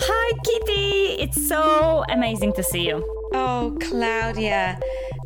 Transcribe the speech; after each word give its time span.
Hi, 0.00 0.32
Kitty! 0.44 1.22
It's 1.22 1.46
so 1.46 2.04
amazing 2.08 2.54
to 2.54 2.62
see 2.62 2.86
you. 2.86 3.04
Oh, 3.34 3.76
Klaudia, 3.80 4.80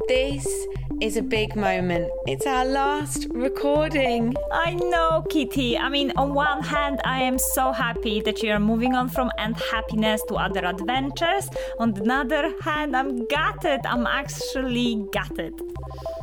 this 0.08 0.66
is 1.00 1.16
a 1.16 1.22
big 1.22 1.54
moment. 1.54 2.10
It's 2.26 2.44
our 2.46 2.64
last 2.64 3.28
recording. 3.30 4.34
I 4.50 4.74
know, 4.74 5.24
Kitty. 5.30 5.78
I 5.78 5.88
mean, 5.88 6.12
on 6.16 6.34
one 6.34 6.62
hand, 6.62 7.00
I 7.04 7.20
am 7.20 7.38
so 7.38 7.70
happy 7.70 8.20
that 8.22 8.42
you 8.42 8.50
are 8.50 8.58
moving 8.58 8.94
on 8.94 9.08
from 9.08 9.30
and 9.38 9.56
happiness 9.56 10.22
to 10.28 10.34
other 10.34 10.64
adventures. 10.64 11.48
On 11.78 11.92
the 11.92 12.12
other 12.12 12.52
hand, 12.62 12.96
I'm 12.96 13.26
gutted. 13.26 13.80
I'm 13.84 14.06
actually 14.06 15.06
gutted. 15.12 15.54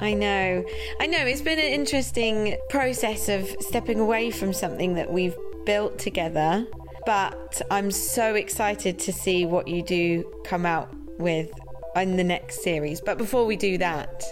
I 0.01 0.13
know. 0.13 0.65
I 0.99 1.07
know. 1.07 1.19
It's 1.19 1.41
been 1.41 1.59
an 1.59 1.65
interesting 1.65 2.57
process 2.69 3.29
of 3.29 3.47
stepping 3.61 3.99
away 3.99 4.31
from 4.31 4.51
something 4.51 4.95
that 4.95 5.11
we've 5.11 5.37
built 5.65 5.99
together. 5.99 6.67
But 7.05 7.61
I'm 7.69 7.91
so 7.91 8.35
excited 8.35 8.99
to 8.99 9.13
see 9.13 9.45
what 9.45 9.67
you 9.67 9.83
do 9.83 10.23
come 10.45 10.65
out 10.65 10.93
with 11.17 11.51
in 11.95 12.17
the 12.17 12.23
next 12.23 12.63
series. 12.63 13.01
But 13.01 13.17
before 13.17 13.45
we 13.45 13.55
do 13.55 13.77
that, 13.77 14.23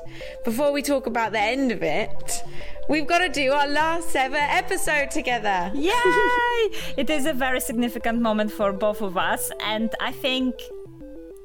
before 0.44 0.72
we 0.72 0.82
talk 0.82 1.06
about 1.06 1.32
the 1.32 1.40
end 1.40 1.72
of 1.72 1.84
it, 1.84 2.44
we've 2.90 3.08
got 3.08 3.20
to 3.20 3.30
do 3.30 3.52
our 3.52 3.68
last 3.68 4.16
ever 4.16 4.38
episode 4.38 5.12
together. 5.12 5.72
Yay! 5.76 5.92
it 6.98 7.10
is 7.10 7.26
a 7.26 7.34
very 7.34 7.60
significant 7.60 8.22
moment 8.22 8.52
for 8.52 8.72
both 8.72 9.02
of 9.02 9.18
us, 9.18 9.52
and 9.62 9.94
I 10.00 10.12
think 10.12 10.56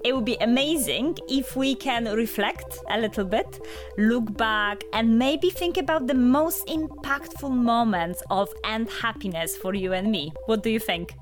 it 0.07 0.15
would 0.15 0.25
be 0.25 0.37
amazing 0.41 1.19
if 1.29 1.57
we 1.57 1.75
can 1.75 2.05
reflect 2.05 2.79
a 2.91 3.01
little 3.01 3.25
bit, 3.25 3.61
look 3.99 4.37
back, 4.37 4.85
and 4.93 5.19
maybe 5.19 5.51
think 5.51 5.77
about 5.77 6.07
the 6.07 6.15
most 6.15 6.65
impactful 6.69 7.51
moments 7.51 8.23
of 8.31 8.49
and 8.63 8.89
happiness 8.89 9.57
for 9.57 9.75
you 9.75 9.93
and 9.93 10.13
me. 10.13 10.33
What 10.47 10.63
do 10.63 10.71
you 10.71 10.79
think? 10.79 11.17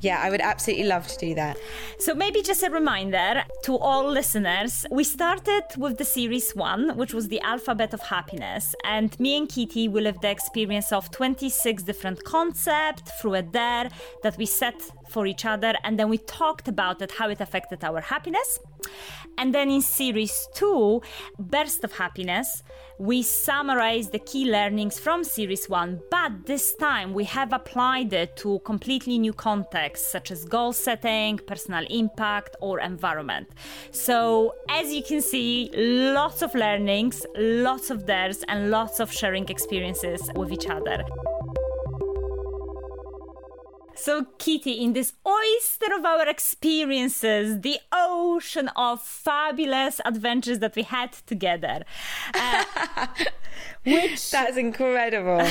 Yeah, 0.00 0.18
I 0.22 0.30
would 0.30 0.40
absolutely 0.40 0.86
love 0.86 1.06
to 1.08 1.18
do 1.18 1.34
that. 1.34 1.58
So, 1.98 2.14
maybe 2.14 2.40
just 2.40 2.62
a 2.62 2.70
reminder 2.70 3.44
to 3.64 3.76
all 3.76 4.10
listeners 4.10 4.86
we 4.90 5.04
started 5.04 5.64
with 5.76 5.98
the 5.98 6.06
series 6.06 6.52
one, 6.52 6.96
which 6.96 7.12
was 7.12 7.28
the 7.28 7.40
alphabet 7.42 7.92
of 7.92 8.00
happiness. 8.00 8.74
And 8.84 9.18
me 9.20 9.36
and 9.36 9.46
Kitty 9.46 9.88
will 9.88 10.06
have 10.06 10.18
the 10.22 10.30
experience 10.30 10.90
of 10.92 11.10
26 11.10 11.82
different 11.82 12.24
concepts 12.24 13.12
through 13.20 13.34
a 13.34 13.42
dare 13.42 13.90
that 14.22 14.38
we 14.38 14.46
set 14.46 14.80
for 15.10 15.26
each 15.26 15.44
other. 15.44 15.74
And 15.84 15.98
then 15.98 16.08
we 16.08 16.18
talked 16.18 16.68
about 16.68 17.02
it, 17.02 17.12
how 17.12 17.28
it 17.28 17.40
affected 17.40 17.84
our 17.84 18.00
happiness. 18.00 18.58
And 19.38 19.54
then 19.54 19.70
in 19.70 19.80
series 19.80 20.48
two, 20.54 21.02
Burst 21.38 21.84
of 21.84 21.92
Happiness, 21.92 22.62
we 22.98 23.22
summarize 23.22 24.10
the 24.10 24.18
key 24.18 24.50
learnings 24.50 24.98
from 24.98 25.24
series 25.24 25.68
one, 25.70 26.00
but 26.10 26.44
this 26.44 26.74
time 26.74 27.14
we 27.14 27.24
have 27.24 27.52
applied 27.54 28.12
it 28.12 28.36
to 28.36 28.58
completely 28.60 29.18
new 29.18 29.32
contexts 29.32 30.12
such 30.12 30.30
as 30.30 30.44
goal 30.44 30.72
setting, 30.72 31.38
personal 31.38 31.86
impact, 31.88 32.56
or 32.60 32.80
environment. 32.80 33.48
So, 33.90 34.54
as 34.68 34.92
you 34.92 35.02
can 35.02 35.22
see, 35.22 35.70
lots 35.74 36.42
of 36.42 36.54
learnings, 36.54 37.24
lots 37.36 37.90
of 37.90 38.04
dares, 38.04 38.44
and 38.48 38.70
lots 38.70 39.00
of 39.00 39.10
sharing 39.10 39.48
experiences 39.48 40.20
with 40.34 40.52
each 40.52 40.68
other. 40.68 41.02
So, 44.02 44.24
Kitty, 44.38 44.82
in 44.82 44.94
this 44.94 45.12
oyster 45.26 45.94
of 45.94 46.06
our 46.06 46.26
experiences, 46.26 47.60
the 47.60 47.78
ocean 47.92 48.68
of 48.68 49.02
fabulous 49.02 50.00
adventures 50.06 50.60
that 50.60 50.74
we 50.74 50.84
had 50.84 51.12
together, 51.26 51.84
uh, 52.32 52.64
which 53.84 54.30
that's 54.30 54.56
incredible. 54.56 55.46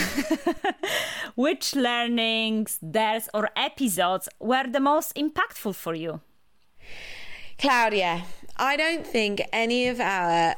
which 1.36 1.76
learnings, 1.76 2.80
dares, 2.80 3.30
or 3.36 3.52
episodes 3.56 4.28
were 4.40 4.66
the 4.68 4.80
most 4.80 5.16
impactful 5.16 5.76
for 5.76 5.94
you? 5.94 6.22
Klaudia, 7.60 8.24
I 8.58 8.76
don't 8.78 9.06
think 9.06 9.44
any 9.54 9.88
of 9.88 10.00
our 10.00 10.56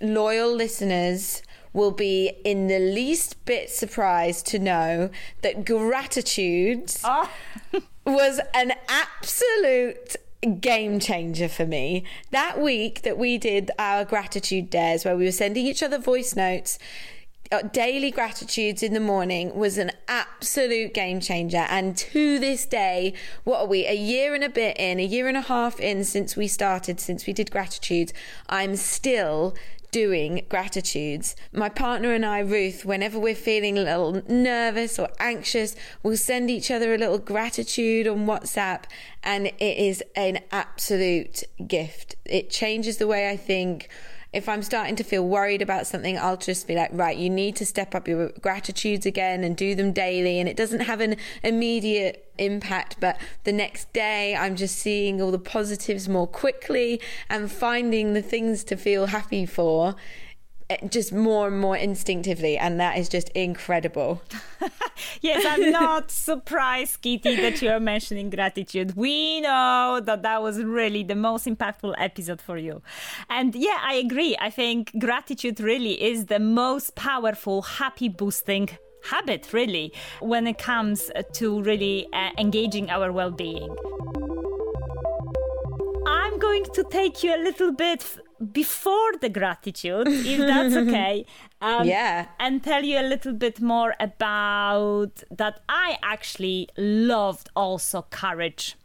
loyal 0.00 0.50
listeners 0.54 1.42
will 1.74 1.90
be 1.90 2.32
in 2.44 2.68
the 2.68 2.78
least 2.78 3.44
bit 3.44 3.68
surprised 3.68 4.46
to 4.46 4.58
know 4.58 5.10
that 5.42 5.66
gratitude 5.66 6.90
oh. 7.04 7.30
was 8.06 8.40
an 8.54 8.72
absolute 8.88 10.16
game 10.60 11.00
changer 11.00 11.48
for 11.48 11.66
me. 11.66 12.04
That 12.30 12.60
week 12.60 13.02
that 13.02 13.18
we 13.18 13.36
did 13.36 13.70
our 13.78 14.04
gratitude 14.04 14.70
dares, 14.70 15.04
where 15.04 15.16
we 15.16 15.24
were 15.24 15.32
sending 15.32 15.66
each 15.66 15.82
other 15.82 15.98
voice 15.98 16.36
notes, 16.36 16.78
uh, 17.52 17.62
daily 17.62 18.10
gratitudes 18.10 18.82
in 18.82 18.94
the 18.94 19.00
morning 19.00 19.54
was 19.54 19.76
an 19.76 19.90
absolute 20.08 20.94
game 20.94 21.20
changer. 21.20 21.66
And 21.68 21.96
to 21.96 22.38
this 22.38 22.66
day, 22.66 23.14
what 23.44 23.60
are 23.60 23.66
we, 23.66 23.86
a 23.86 23.94
year 23.94 24.34
and 24.34 24.42
a 24.42 24.48
bit 24.48 24.78
in, 24.78 24.98
a 24.98 25.04
year 25.04 25.28
and 25.28 25.36
a 25.36 25.42
half 25.42 25.78
in 25.80 26.04
since 26.04 26.36
we 26.36 26.48
started, 26.48 27.00
since 27.00 27.26
we 27.26 27.32
did 27.32 27.50
gratitudes, 27.50 28.12
I'm 28.48 28.76
still 28.76 29.54
doing 29.94 30.44
gratitudes. 30.48 31.36
My 31.52 31.68
partner 31.68 32.12
and 32.12 32.26
I, 32.26 32.40
Ruth, 32.40 32.84
whenever 32.84 33.16
we're 33.16 33.36
feeling 33.36 33.78
a 33.78 33.82
little 33.82 34.22
nervous 34.28 34.98
or 34.98 35.08
anxious, 35.20 35.76
we'll 36.02 36.16
send 36.16 36.50
each 36.50 36.68
other 36.68 36.92
a 36.92 36.98
little 36.98 37.20
gratitude 37.20 38.08
on 38.08 38.26
WhatsApp, 38.26 38.86
and 39.22 39.46
it 39.46 39.78
is 39.78 40.02
an 40.16 40.40
absolute 40.50 41.44
gift. 41.64 42.16
It 42.24 42.50
changes 42.50 42.96
the 42.96 43.06
way 43.06 43.30
I 43.30 43.36
think 43.36 43.88
if 44.34 44.48
I'm 44.48 44.62
starting 44.62 44.96
to 44.96 45.04
feel 45.04 45.26
worried 45.26 45.62
about 45.62 45.86
something, 45.86 46.18
I'll 46.18 46.36
just 46.36 46.66
be 46.66 46.74
like, 46.74 46.90
right, 46.92 47.16
you 47.16 47.30
need 47.30 47.54
to 47.56 47.64
step 47.64 47.94
up 47.94 48.08
your 48.08 48.30
gratitudes 48.40 49.06
again 49.06 49.44
and 49.44 49.56
do 49.56 49.76
them 49.76 49.92
daily. 49.92 50.40
And 50.40 50.48
it 50.48 50.56
doesn't 50.56 50.80
have 50.80 51.00
an 51.00 51.16
immediate 51.44 52.28
impact, 52.36 52.96
but 52.98 53.16
the 53.44 53.52
next 53.52 53.92
day 53.92 54.34
I'm 54.34 54.56
just 54.56 54.76
seeing 54.76 55.22
all 55.22 55.30
the 55.30 55.38
positives 55.38 56.08
more 56.08 56.26
quickly 56.26 57.00
and 57.30 57.50
finding 57.50 58.12
the 58.12 58.22
things 58.22 58.64
to 58.64 58.76
feel 58.76 59.06
happy 59.06 59.46
for 59.46 59.94
just 60.88 61.12
more 61.12 61.48
and 61.48 61.60
more 61.60 61.76
instinctively 61.76 62.56
and 62.56 62.80
that 62.80 62.98
is 62.98 63.08
just 63.08 63.28
incredible. 63.30 64.22
Yes 65.20 65.44
i'm 65.44 65.70
not 65.70 66.10
surprised 66.10 67.02
kitty 67.02 67.34
that 67.36 67.60
you 67.60 67.68
are 67.70 67.80
mentioning 67.80 68.30
gratitude. 68.30 68.94
We 68.94 69.40
know 69.40 70.00
that 70.02 70.22
that 70.22 70.42
was 70.42 70.62
really 70.62 71.02
the 71.02 71.16
most 71.16 71.46
impactful 71.46 71.94
episode 71.98 72.40
for 72.40 72.56
you. 72.56 72.80
And 73.28 73.54
yeah 73.54 73.78
i 73.82 73.94
agree. 73.94 74.36
I 74.40 74.50
think 74.50 74.92
gratitude 74.98 75.60
really 75.60 76.00
is 76.02 76.26
the 76.26 76.38
most 76.38 76.94
powerful 76.94 77.62
happy 77.62 78.08
boosting 78.08 78.68
habit 79.04 79.52
really 79.52 79.92
when 80.20 80.46
it 80.46 80.58
comes 80.58 81.10
to 81.32 81.62
really 81.62 82.06
uh, 82.12 82.30
engaging 82.38 82.90
our 82.90 83.12
well-being. 83.12 83.74
I'm 86.06 86.38
going 86.38 86.64
to 86.74 86.84
take 86.90 87.22
you 87.22 87.34
a 87.34 87.40
little 87.42 87.72
bit 87.72 88.04
before 88.52 89.12
the 89.20 89.28
gratitude, 89.28 90.08
if 90.08 90.38
that's 90.38 90.74
okay. 90.84 91.26
Um, 91.60 91.86
yeah. 91.86 92.28
And 92.38 92.62
tell 92.62 92.84
you 92.84 92.98
a 92.98 93.02
little 93.02 93.32
bit 93.32 93.60
more 93.60 93.94
about 94.00 95.22
that. 95.30 95.60
I 95.68 95.98
actually 96.02 96.68
loved 96.76 97.50
also 97.56 98.06
courage. 98.10 98.76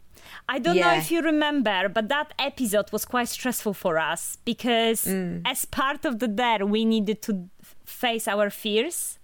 I 0.48 0.58
don't 0.58 0.76
yeah. 0.76 0.92
know 0.92 0.98
if 0.98 1.10
you 1.10 1.22
remember, 1.22 1.88
but 1.88 2.08
that 2.08 2.34
episode 2.38 2.90
was 2.92 3.04
quite 3.04 3.28
stressful 3.28 3.74
for 3.74 3.98
us 3.98 4.38
because 4.44 5.04
mm. 5.04 5.42
as 5.44 5.64
part 5.64 6.04
of 6.04 6.18
the 6.18 6.28
dare, 6.28 6.66
we 6.66 6.84
needed 6.84 7.22
to 7.22 7.48
face 7.84 8.26
our 8.26 8.50
fears 8.50 9.19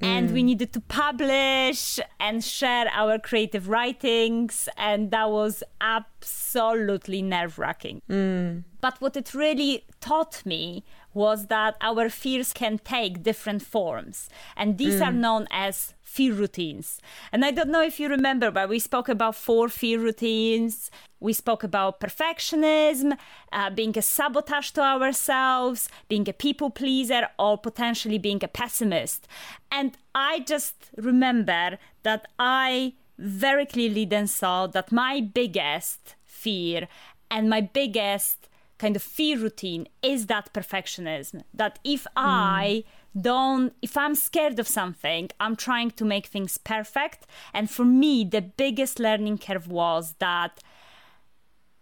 and 0.00 0.32
we 0.32 0.42
mm. 0.42 0.46
needed 0.46 0.72
to 0.72 0.80
publish 0.80 1.98
and 2.20 2.44
share 2.44 2.88
our 2.92 3.18
creative 3.18 3.68
writings 3.68 4.68
and 4.76 5.10
that 5.10 5.30
was 5.30 5.62
absolutely 5.80 7.22
nerve-wracking 7.22 8.02
mm. 8.08 8.62
but 8.80 9.00
what 9.00 9.16
it 9.16 9.34
really 9.34 9.84
taught 10.00 10.44
me 10.44 10.84
was 11.14 11.46
that 11.46 11.76
our 11.80 12.08
fears 12.08 12.52
can 12.52 12.78
take 12.78 13.22
different 13.22 13.62
forms 13.62 14.28
and 14.56 14.78
these 14.78 15.00
mm. 15.00 15.06
are 15.06 15.12
known 15.12 15.46
as 15.50 15.94
fear 16.08 16.32
routines. 16.32 17.00
And 17.32 17.44
I 17.44 17.50
don't 17.50 17.68
know 17.68 17.82
if 17.82 18.00
you 18.00 18.08
remember, 18.08 18.50
but 18.50 18.68
we 18.68 18.78
spoke 18.78 19.08
about 19.08 19.34
four 19.34 19.68
fear 19.68 19.98
routines. 20.00 20.90
We 21.20 21.32
spoke 21.32 21.62
about 21.62 22.00
perfectionism, 22.00 23.16
uh, 23.52 23.70
being 23.70 23.96
a 23.96 24.02
sabotage 24.02 24.70
to 24.72 24.80
ourselves, 24.80 25.88
being 26.08 26.28
a 26.28 26.32
people 26.32 26.70
pleaser, 26.70 27.28
or 27.38 27.58
potentially 27.58 28.18
being 28.18 28.42
a 28.42 28.48
pessimist. 28.48 29.28
And 29.70 29.96
I 30.14 30.40
just 30.40 30.90
remember 30.96 31.78
that 32.02 32.26
I 32.38 32.94
very 33.18 33.66
clearly 33.66 34.04
then 34.06 34.28
saw 34.28 34.66
that 34.68 34.90
my 34.90 35.20
biggest 35.20 36.14
fear 36.24 36.88
and 37.30 37.50
my 37.50 37.60
biggest 37.60 38.48
kind 38.78 38.96
of 38.96 39.02
fear 39.02 39.36
routine 39.38 39.88
is 40.02 40.26
that 40.26 40.54
perfectionism. 40.54 41.42
That 41.52 41.78
if 41.84 42.04
mm. 42.04 42.84
Don't 43.18 43.74
if 43.82 43.96
i'm 43.96 44.14
scared 44.14 44.58
of 44.58 44.68
something 44.68 45.28
i'm 45.40 45.56
trying 45.56 45.90
to 45.92 46.04
make 46.04 46.26
things 46.26 46.56
perfect 46.58 47.26
and 47.52 47.70
for 47.70 47.84
me 47.84 48.24
the 48.24 48.42
biggest 48.42 49.00
learning 49.00 49.38
curve 49.38 49.66
was 49.66 50.14
that 50.18 50.62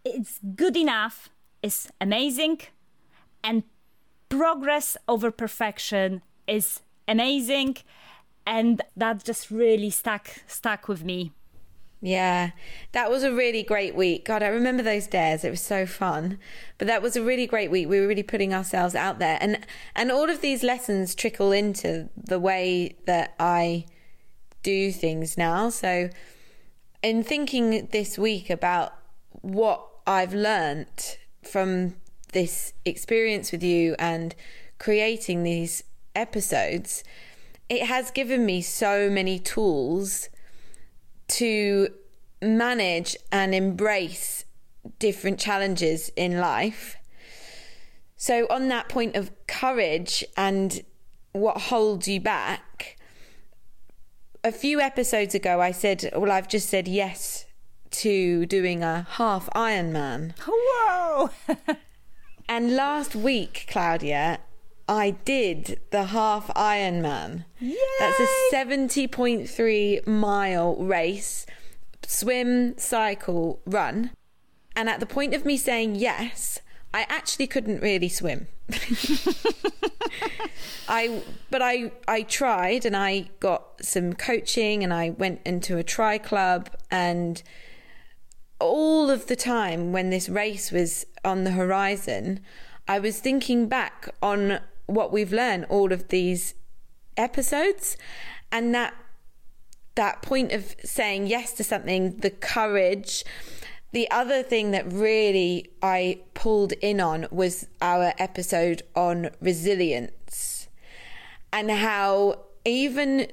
it's 0.05 0.41
good 0.55 0.77
enough 0.77 1.29
is 1.63 1.89
amazing 2.01 2.61
and 3.43 3.65
progress 4.29 4.97
over 5.09 5.31
perfection 5.31 6.23
is 6.47 6.81
amazing 7.09 7.77
and 8.47 8.83
that 8.97 9.25
just 9.25 9.51
really 9.51 9.91
stuck 9.91 10.29
stuck 10.47 10.89
with 10.89 11.05
me. 11.05 11.33
Yeah, 12.01 12.51
that 12.93 13.11
was 13.11 13.23
a 13.23 13.33
really 13.33 13.63
great 13.63 13.95
week. 13.95 14.27
God, 14.27 14.43
I 14.43 14.49
remember 14.49 14.83
those 14.83 15.07
days. 15.07 15.45
It 15.45 15.51
was 15.51 15.63
so 15.63 15.87
fun. 15.87 16.39
But 16.79 16.89
that 16.89 17.01
was 17.01 17.17
a 17.17 17.23
really 17.23 17.47
great 17.47 17.71
week. 17.71 17.89
We 17.89 18.01
were 18.01 18.07
really 18.07 18.23
putting 18.23 18.53
ourselves 18.53 18.95
out 18.95 19.19
there, 19.19 19.39
and 19.41 19.67
and 19.95 20.13
all 20.13 20.29
of 20.29 20.41
these 20.43 20.63
lessons 20.63 21.15
trickle 21.15 21.53
into 21.53 22.11
the 22.17 22.39
way 22.39 22.97
that 23.07 23.35
I 23.41 23.87
do 24.63 24.93
things 24.93 25.39
now. 25.39 25.71
So, 25.71 26.11
in 27.03 27.23
thinking 27.23 27.89
this 27.93 28.19
week 28.19 28.51
about 28.51 28.93
what 29.31 29.87
I've 30.07 30.35
learnt 30.35 31.19
from 31.43 31.97
this 32.33 32.75
experience 32.85 33.53
with 33.53 33.63
you 33.63 33.97
and 33.99 34.35
creating 34.79 35.45
these 35.45 35.83
episodes, 36.15 37.03
it 37.69 37.87
has 37.87 38.11
given 38.11 38.45
me 38.45 38.61
so 38.61 39.09
many 39.09 39.39
tools 39.39 40.29
to 41.29 41.89
manage 42.43 43.17
and 43.33 43.55
embrace 43.55 44.45
different 44.99 45.39
challenges 45.39 46.11
in 46.17 46.39
life. 46.39 46.97
So, 48.17 48.47
on 48.49 48.69
that 48.69 48.89
point 48.89 49.17
of 49.17 49.31
courage 49.47 50.25
and 50.37 50.83
what 51.33 51.59
holds 51.63 52.09
you 52.09 52.21
back, 52.21 52.97
a 54.43 54.53
few 54.53 54.81
episodes 54.81 55.35
ago 55.35 55.61
I 55.61 55.73
said, 55.73 56.11
Well, 56.15 56.31
I've 56.31 56.49
just 56.49 56.69
said 56.69 56.89
yes 56.89 57.47
to 57.91 58.47
doing 58.47 58.83
a 58.83 59.07
half 59.11 59.49
Ironman. 59.51 60.35
Whoa! 60.47 61.31
and 62.49 62.75
last 62.75 63.15
week, 63.15 63.67
Klaudia, 63.69 64.39
I 64.89 65.11
did 65.11 65.81
the 65.91 66.05
half 66.05 66.47
Ironman. 66.55 67.45
Yay! 67.59 67.77
That's 67.99 68.21
a 68.21 68.29
70.3 68.55 70.07
mile 70.07 70.77
race, 70.77 71.45
swim, 72.07 72.79
cycle, 72.79 73.61
run. 73.67 74.13
And 74.77 74.89
at 74.89 75.01
the 75.01 75.07
point 75.07 75.35
of 75.35 75.45
me 75.45 75.57
saying 75.57 75.97
yes, 75.97 76.61
I 76.95 77.05
actually 77.09 77.49
couldn't 77.49 77.83
really 77.83 78.09
swim. 78.09 78.47
I 80.89 81.23
but 81.51 81.63
I 81.63 81.91
I 82.07 82.23
tried 82.23 82.85
and 82.85 82.97
I 82.97 83.29
got 83.41 83.85
some 83.85 84.13
coaching 84.13 84.85
and 84.85 84.95
I 84.95 85.11
went 85.11 85.41
into 85.45 85.79
a 85.79 85.83
tri 85.83 86.19
club 86.19 86.71
and 86.91 87.43
all 88.59 89.11
of 89.11 89.27
the 89.27 89.37
time 89.37 89.93
when 89.93 90.11
this 90.11 90.29
race 90.29 90.71
was 90.73 91.07
on 91.25 91.45
the 91.45 91.53
horizon, 91.53 92.41
I 92.89 92.99
was 92.99 93.21
thinking 93.21 93.69
back 93.69 94.09
on 94.23 94.61
what 94.87 95.13
we've 95.13 95.33
learned 95.33 95.67
all 95.69 95.93
of 95.93 96.09
these 96.09 96.55
episodes 97.17 97.97
and 98.53 98.75
that 98.75 98.95
that 99.97 100.21
point 100.23 100.53
of 100.53 100.77
saying 100.85 101.27
yes 101.27 101.53
to 101.55 101.65
something 101.65 102.19
the 102.19 102.31
courage. 102.31 103.25
The 103.93 104.11
other 104.11 104.43
thing 104.43 104.71
that 104.73 104.91
really 104.93 105.71
I 105.83 106.21
pulled 106.35 106.73
in 106.73 107.01
on 107.01 107.27
was 107.31 107.67
our 107.81 108.13
episode 108.19 108.83
on 108.95 109.31
resilience 109.41 110.69
and 111.51 111.71
how 111.71 112.43
even 112.67 113.29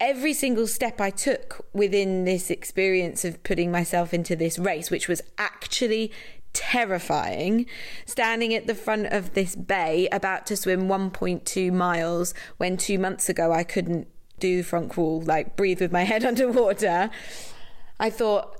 every 0.00 0.32
single 0.32 0.66
step 0.66 1.00
I 1.00 1.10
took 1.10 1.64
within 1.72 2.24
this 2.24 2.50
experience 2.50 3.24
of 3.24 3.42
putting 3.42 3.70
myself 3.70 4.12
into 4.12 4.34
this 4.34 4.58
race, 4.58 4.90
which 4.90 5.08
was 5.08 5.22
actually 5.38 6.12
terrifying, 6.58 7.66
standing 8.04 8.52
at 8.52 8.66
the 8.66 8.74
front 8.74 9.06
of 9.06 9.34
this 9.34 9.54
bay 9.54 10.08
about 10.10 10.44
to 10.46 10.56
swim 10.56 10.88
1.2 10.88 11.72
miles 11.72 12.34
when 12.56 12.76
two 12.76 12.98
months 12.98 13.28
ago 13.28 13.52
I 13.52 13.62
couldn't 13.62 14.08
do 14.40 14.64
front 14.64 14.90
crawl, 14.90 15.20
like 15.20 15.54
breathe 15.54 15.80
with 15.80 15.92
my 15.92 16.02
head 16.02 16.24
underwater. 16.32 17.10
I 18.00 18.10
thought, 18.10 18.56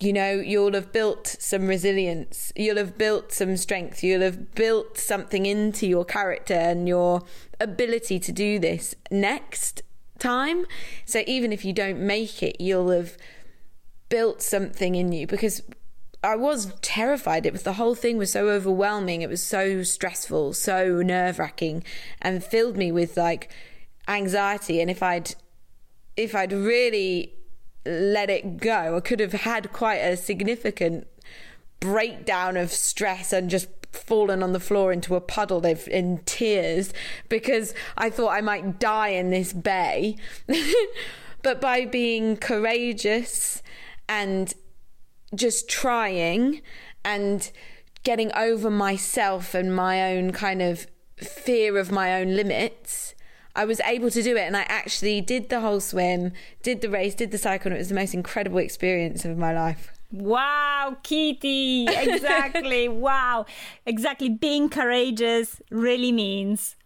you 0.00 0.12
know, 0.12 0.32
you'll 0.32 0.74
have 0.74 0.92
built 0.92 1.36
some 1.38 1.68
resilience, 1.68 2.52
you'll 2.56 2.78
have 2.78 2.98
built 2.98 3.32
some 3.32 3.56
strength, 3.56 4.02
you'll 4.02 4.22
have 4.22 4.56
built 4.56 4.98
something 4.98 5.46
into 5.46 5.86
your 5.86 6.04
character 6.04 6.54
and 6.54 6.88
your 6.88 7.22
ability 7.60 8.18
to 8.18 8.32
do 8.32 8.58
this 8.58 8.96
next 9.08 9.82
time. 10.18 10.66
So 11.04 11.22
even 11.28 11.52
if 11.52 11.64
you 11.64 11.72
don't 11.72 12.00
make 12.00 12.42
it, 12.42 12.60
you'll 12.60 12.90
have 12.90 13.16
built 14.08 14.42
something 14.42 14.96
in 14.96 15.12
you 15.12 15.28
because 15.28 15.62
I 16.26 16.34
was 16.34 16.74
terrified. 16.82 17.46
It 17.46 17.52
was 17.52 17.62
the 17.62 17.74
whole 17.74 17.94
thing 17.94 18.18
was 18.18 18.32
so 18.32 18.48
overwhelming. 18.48 19.22
It 19.22 19.28
was 19.28 19.42
so 19.42 19.84
stressful, 19.84 20.54
so 20.54 21.00
nerve 21.00 21.38
wracking, 21.38 21.84
and 22.20 22.42
filled 22.42 22.76
me 22.76 22.90
with 22.90 23.16
like 23.16 23.48
anxiety. 24.08 24.80
And 24.80 24.90
if 24.90 25.04
I'd 25.04 25.36
if 26.16 26.34
I'd 26.34 26.52
really 26.52 27.32
let 27.84 28.28
it 28.28 28.56
go, 28.56 28.96
I 28.96 29.00
could 29.00 29.20
have 29.20 29.32
had 29.32 29.72
quite 29.72 29.98
a 29.98 30.16
significant 30.16 31.06
breakdown 31.78 32.56
of 32.56 32.72
stress 32.72 33.32
and 33.32 33.48
just 33.48 33.68
fallen 33.92 34.42
on 34.42 34.52
the 34.52 34.60
floor 34.60 34.92
into 34.92 35.14
a 35.14 35.20
puddle 35.20 35.64
in 35.64 36.18
tears 36.26 36.92
because 37.28 37.72
I 37.96 38.10
thought 38.10 38.30
I 38.30 38.40
might 38.40 38.80
die 38.80 39.08
in 39.08 39.30
this 39.30 39.52
bay. 39.52 40.16
but 41.42 41.60
by 41.60 41.84
being 41.84 42.36
courageous 42.36 43.62
and 44.08 44.52
just 45.34 45.68
trying 45.68 46.62
and 47.04 47.50
getting 48.04 48.32
over 48.34 48.70
myself 48.70 49.54
and 49.54 49.74
my 49.74 50.14
own 50.14 50.32
kind 50.32 50.62
of 50.62 50.86
fear 51.16 51.78
of 51.78 51.90
my 51.90 52.20
own 52.20 52.36
limits, 52.36 53.14
I 53.54 53.64
was 53.64 53.80
able 53.80 54.10
to 54.10 54.22
do 54.22 54.36
it. 54.36 54.42
And 54.42 54.56
I 54.56 54.62
actually 54.68 55.20
did 55.20 55.48
the 55.48 55.60
whole 55.60 55.80
swim, 55.80 56.32
did 56.62 56.82
the 56.82 56.90
race, 56.90 57.14
did 57.14 57.30
the 57.30 57.38
cycle, 57.38 57.68
and 57.68 57.76
it 57.76 57.78
was 57.78 57.88
the 57.88 57.94
most 57.94 58.14
incredible 58.14 58.58
experience 58.58 59.24
of 59.24 59.36
my 59.36 59.52
life. 59.52 59.92
Wow, 60.12 60.96
Kitty, 61.02 61.86
exactly. 61.88 62.88
wow, 62.88 63.44
exactly. 63.84 64.28
Being 64.28 64.68
courageous 64.68 65.60
really 65.70 66.12
means 66.12 66.76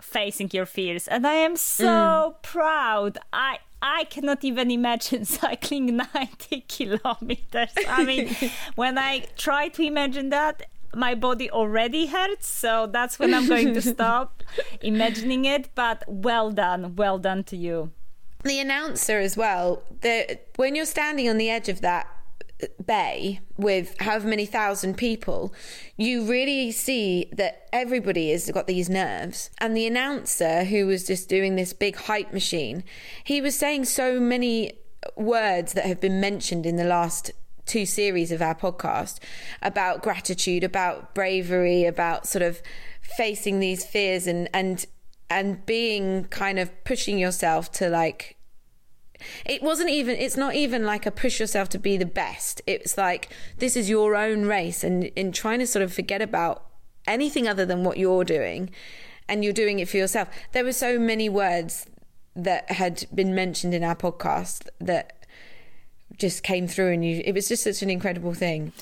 facing 0.00 0.50
your 0.52 0.66
fears. 0.66 1.08
And 1.08 1.26
I 1.26 1.34
am 1.34 1.56
so 1.56 2.36
mm. 2.36 2.42
proud. 2.42 3.18
I 3.32 3.58
I 3.80 4.04
cannot 4.04 4.44
even 4.44 4.70
imagine 4.70 5.24
cycling 5.40 5.96
90 6.14 6.60
kilometers. 6.68 7.72
I 7.88 8.04
mean, 8.04 8.34
when 8.74 8.98
I 8.98 9.26
try 9.36 9.68
to 9.68 9.82
imagine 9.82 10.30
that, 10.30 10.64
my 10.94 11.14
body 11.14 11.50
already 11.50 12.06
hurts. 12.06 12.46
So 12.46 12.86
that's 12.86 13.18
when 13.18 13.34
I'm 13.34 13.46
going 13.46 13.74
to 13.74 13.82
stop 13.82 14.42
imagining 14.80 15.44
it. 15.44 15.74
But 15.74 16.02
well 16.06 16.50
done. 16.50 16.96
Well 16.96 17.18
done 17.18 17.44
to 17.44 17.56
you. 17.56 17.92
The 18.44 18.60
announcer 18.60 19.18
as 19.18 19.36
well, 19.36 19.82
the, 20.00 20.38
when 20.56 20.76
you're 20.76 20.86
standing 20.86 21.28
on 21.28 21.38
the 21.38 21.50
edge 21.50 21.68
of 21.68 21.80
that 21.80 22.06
bay 22.84 23.40
with 23.56 23.96
however 24.00 24.28
many 24.28 24.46
thousand 24.46 24.96
people, 24.96 25.52
you 25.96 26.24
really 26.24 26.70
see 26.72 27.30
that 27.32 27.68
everybody 27.72 28.30
has 28.30 28.50
got 28.50 28.66
these 28.66 28.88
nerves. 28.88 29.50
And 29.58 29.76
the 29.76 29.86
announcer, 29.86 30.64
who 30.64 30.86
was 30.86 31.06
just 31.06 31.28
doing 31.28 31.56
this 31.56 31.72
big 31.72 31.96
hype 31.96 32.32
machine, 32.32 32.84
he 33.24 33.40
was 33.40 33.56
saying 33.56 33.84
so 33.84 34.18
many 34.18 34.72
words 35.16 35.72
that 35.74 35.86
have 35.86 36.00
been 36.00 36.20
mentioned 36.20 36.66
in 36.66 36.76
the 36.76 36.84
last 36.84 37.30
two 37.66 37.86
series 37.86 38.32
of 38.32 38.42
our 38.42 38.54
podcast 38.54 39.18
about 39.62 40.02
gratitude, 40.02 40.64
about 40.64 41.14
bravery, 41.14 41.84
about 41.84 42.26
sort 42.26 42.42
of 42.42 42.62
facing 43.02 43.60
these 43.60 43.84
fears 43.84 44.26
and 44.26 44.48
and 44.52 44.86
and 45.30 45.64
being 45.66 46.24
kind 46.24 46.58
of 46.58 46.72
pushing 46.84 47.18
yourself 47.18 47.70
to 47.70 47.88
like 47.88 48.37
it 49.44 49.62
wasn't 49.62 49.90
even 49.90 50.16
it's 50.16 50.36
not 50.36 50.54
even 50.54 50.84
like 50.84 51.06
a 51.06 51.10
push 51.10 51.40
yourself 51.40 51.68
to 51.70 51.78
be 51.78 51.96
the 51.96 52.06
best. 52.06 52.62
It's 52.66 52.96
like 52.96 53.28
this 53.58 53.76
is 53.76 53.88
your 53.88 54.14
own 54.14 54.46
race 54.46 54.84
and 54.84 55.04
in 55.04 55.32
trying 55.32 55.58
to 55.58 55.66
sort 55.66 55.82
of 55.82 55.92
forget 55.92 56.22
about 56.22 56.64
anything 57.06 57.48
other 57.48 57.66
than 57.66 57.84
what 57.84 57.96
you're 57.96 58.24
doing 58.24 58.70
and 59.28 59.44
you're 59.44 59.52
doing 59.52 59.78
it 59.78 59.88
for 59.88 59.96
yourself. 59.96 60.28
There 60.52 60.64
were 60.64 60.72
so 60.72 60.98
many 60.98 61.28
words 61.28 61.86
that 62.36 62.70
had 62.70 63.04
been 63.14 63.34
mentioned 63.34 63.74
in 63.74 63.82
our 63.82 63.96
podcast 63.96 64.68
that 64.80 65.26
just 66.16 66.42
came 66.42 66.66
through 66.66 66.92
and 66.92 67.04
you 67.04 67.22
it 67.24 67.32
was 67.32 67.48
just 67.48 67.62
such 67.62 67.82
an 67.82 67.90
incredible 67.90 68.34
thing 68.34 68.72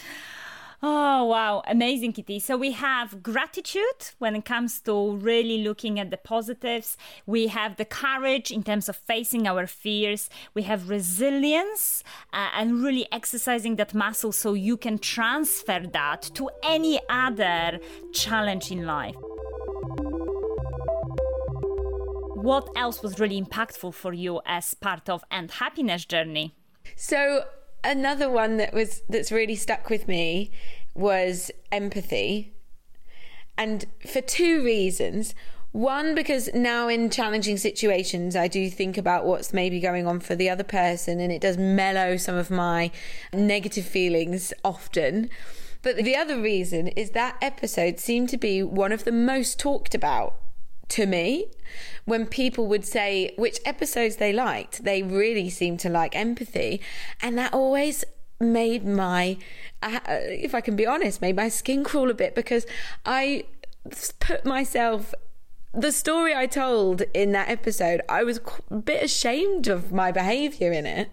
Oh, 0.89 1.25
wow. 1.25 1.65
Amazing, 1.67 2.13
Kitty. 2.13 2.39
So 2.39 2.57
we 2.57 2.71
have 2.71 3.21
gratitude 3.21 4.13
when 4.19 4.37
it 4.37 4.45
comes 4.45 4.81
to 4.83 5.17
really 5.17 5.65
looking 5.65 5.99
at 5.99 6.13
the 6.13 6.17
positives. 6.17 6.97
We 7.27 7.49
have 7.49 7.75
the 7.75 7.85
courage 7.85 8.53
in 8.53 8.63
terms 8.63 8.89
of 8.89 8.95
facing 8.95 9.49
our 9.49 9.67
fears. 9.67 10.31
We 10.55 10.63
have 10.63 10.89
resilience 10.89 12.05
uh, 12.33 12.51
and 12.55 12.85
really 12.85 13.09
exercising 13.11 13.75
that 13.77 13.95
muscle 13.95 14.31
so 14.31 14.55
you 14.55 14.77
can 14.77 14.99
transfer 14.99 15.81
that 15.93 16.23
to 16.35 16.51
any 16.63 17.01
other 17.11 17.81
challenge 18.13 18.71
in 18.71 18.87
life. 18.87 19.17
What 22.37 22.69
else 22.77 23.03
was 23.03 23.19
really 23.19 23.43
impactful 23.43 23.93
for 23.93 24.13
you 24.13 24.41
as 24.47 24.75
part 24.75 25.09
of 25.09 25.25
And 25.33 25.51
Happiness 25.51 26.05
Journey? 26.05 26.55
So 26.95 27.43
another 27.87 28.29
one 28.29 28.57
that 28.57 28.75
was 28.75 29.03
that's 29.09 29.33
really 29.33 29.57
stuck 29.57 29.89
with 29.91 30.09
me 30.09 30.51
was 30.95 31.51
empathy 31.71 32.53
and 33.57 33.85
for 34.07 34.21
two 34.21 34.63
reasons 34.65 35.35
One, 35.77 36.15
because 36.15 36.49
now 36.55 36.89
in 36.89 37.11
challenging 37.11 37.59
situations, 37.59 38.35
I 38.35 38.49
do 38.49 38.71
think 38.71 38.97
about 38.97 39.27
what's 39.27 39.53
maybe 39.53 39.79
going 39.79 40.07
on 40.07 40.21
for 40.21 40.35
the 40.35 40.49
other 40.49 40.65
person, 40.65 41.21
and 41.21 41.31
it 41.31 41.43
does 41.43 41.59
mellow 41.59 42.17
some 42.17 42.35
of 42.35 42.51
my 42.51 42.91
negative 43.35 43.85
feelings 43.85 44.55
often. 44.65 45.29
But 45.83 45.97
the 45.97 46.17
other 46.17 46.41
reason 46.41 46.89
is 46.89 47.11
that 47.11 47.37
episode 47.43 48.01
seemed 48.01 48.31
to 48.31 48.39
be 48.39 48.63
one 48.63 48.91
of 48.91 49.05
the 49.05 49.13
most 49.13 49.61
talked 49.61 49.95
about 49.95 50.37
to 50.89 51.07
me 51.07 51.47
when 52.05 52.27
people 52.27 52.67
would 52.67 52.85
say 52.85 53.33
which 53.37 53.59
episodes 53.65 54.17
they 54.17 54.33
liked 54.33 54.85
they 54.85 55.03
really 55.03 55.51
seemed 55.51 55.81
to 55.81 55.89
like 55.89 56.15
empathy 56.15 56.81
and 57.21 57.37
that 57.37 57.53
always 57.53 58.05
made 58.39 58.85
my 58.85 59.37
uh, 59.83 59.99
if 60.09 60.55
i 60.55 60.61
can 60.61 60.77
be 60.77 60.87
honest 60.87 61.21
made 61.21 61.37
my 61.37 61.49
skin 61.49 61.83
crawl 61.83 62.11
a 62.11 62.15
bit 62.15 62.35
because 62.35 62.67
i 63.05 63.45
put 64.21 64.45
myself 64.45 65.15
the 65.77 65.93
story 65.93 66.35
I 66.35 66.47
told 66.47 67.03
in 67.13 67.33
that 67.33 67.51
episode, 67.51 68.01
I 68.09 68.25
was 68.25 68.41
a 68.71 68.77
bit 68.77 69.05
ashamed 69.05 69.69
of 69.69 69.93
my 69.93 70.11
behavior 70.11 70.73
in 70.73 70.87
it. 70.87 71.11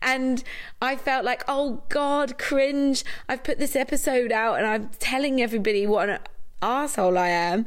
And 0.00 0.44
I 0.80 0.94
felt 0.94 1.24
like, 1.24 1.42
oh 1.48 1.82
God, 1.88 2.38
cringe. 2.38 3.04
I've 3.28 3.42
put 3.42 3.58
this 3.58 3.74
episode 3.74 4.30
out 4.30 4.58
and 4.58 4.66
I'm 4.66 4.90
telling 5.00 5.42
everybody 5.42 5.84
what 5.86 6.08
an 6.08 6.20
asshole 6.62 7.18
I 7.18 7.28
am. 7.28 7.66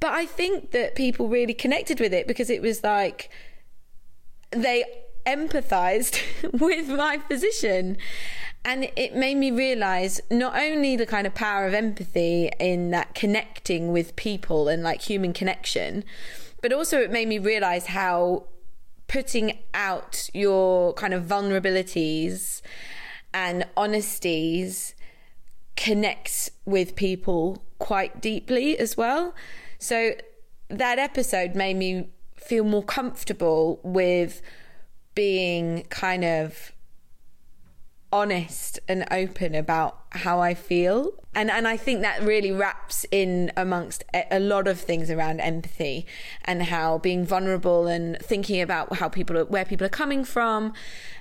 But 0.00 0.12
I 0.12 0.26
think 0.26 0.72
that 0.72 0.94
people 0.94 1.28
really 1.28 1.54
connected 1.54 2.00
with 2.00 2.12
it 2.12 2.26
because 2.26 2.50
it 2.50 2.62
was 2.62 2.84
like 2.84 3.30
they 4.50 4.84
empathized 5.26 6.20
with 6.60 6.88
my 6.88 7.18
position. 7.18 7.96
And 8.64 8.90
it 8.96 9.14
made 9.14 9.36
me 9.36 9.50
realize 9.52 10.20
not 10.30 10.58
only 10.58 10.96
the 10.96 11.06
kind 11.06 11.26
of 11.26 11.34
power 11.34 11.66
of 11.66 11.74
empathy 11.74 12.50
in 12.58 12.90
that 12.90 13.14
connecting 13.14 13.92
with 13.92 14.16
people 14.16 14.68
and 14.68 14.82
like 14.82 15.02
human 15.02 15.32
connection 15.32 16.04
but 16.66 16.72
also 16.72 17.00
it 17.00 17.12
made 17.12 17.28
me 17.28 17.38
realize 17.38 17.86
how 17.86 18.44
putting 19.08 19.56
out 19.72 20.28
your 20.34 20.92
kind 20.94 21.14
of 21.14 21.22
vulnerabilities 21.24 22.60
and 23.32 23.64
honesties 23.76 24.94
connects 25.76 26.50
with 26.64 26.96
people 26.96 27.62
quite 27.78 28.20
deeply 28.20 28.76
as 28.78 28.96
well 28.96 29.32
so 29.78 30.12
that 30.68 30.98
episode 30.98 31.54
made 31.54 31.76
me 31.76 32.08
feel 32.36 32.64
more 32.64 32.82
comfortable 32.82 33.80
with 33.82 34.42
being 35.14 35.84
kind 35.84 36.24
of 36.24 36.72
honest 38.12 38.78
and 38.88 39.04
open 39.10 39.54
about 39.54 39.98
how 40.10 40.40
I 40.40 40.54
feel. 40.54 41.12
And 41.34 41.50
and 41.50 41.66
I 41.68 41.76
think 41.76 42.00
that 42.00 42.22
really 42.22 42.52
wraps 42.52 43.04
in 43.10 43.52
amongst 43.56 44.04
a 44.30 44.38
lot 44.38 44.68
of 44.68 44.80
things 44.80 45.10
around 45.10 45.40
empathy 45.40 46.06
and 46.44 46.62
how 46.64 46.98
being 46.98 47.26
vulnerable 47.26 47.86
and 47.86 48.16
thinking 48.22 48.60
about 48.60 48.96
how 48.96 49.08
people 49.08 49.36
are, 49.36 49.44
where 49.44 49.64
people 49.64 49.86
are 49.86 49.90
coming 49.90 50.24
from 50.24 50.72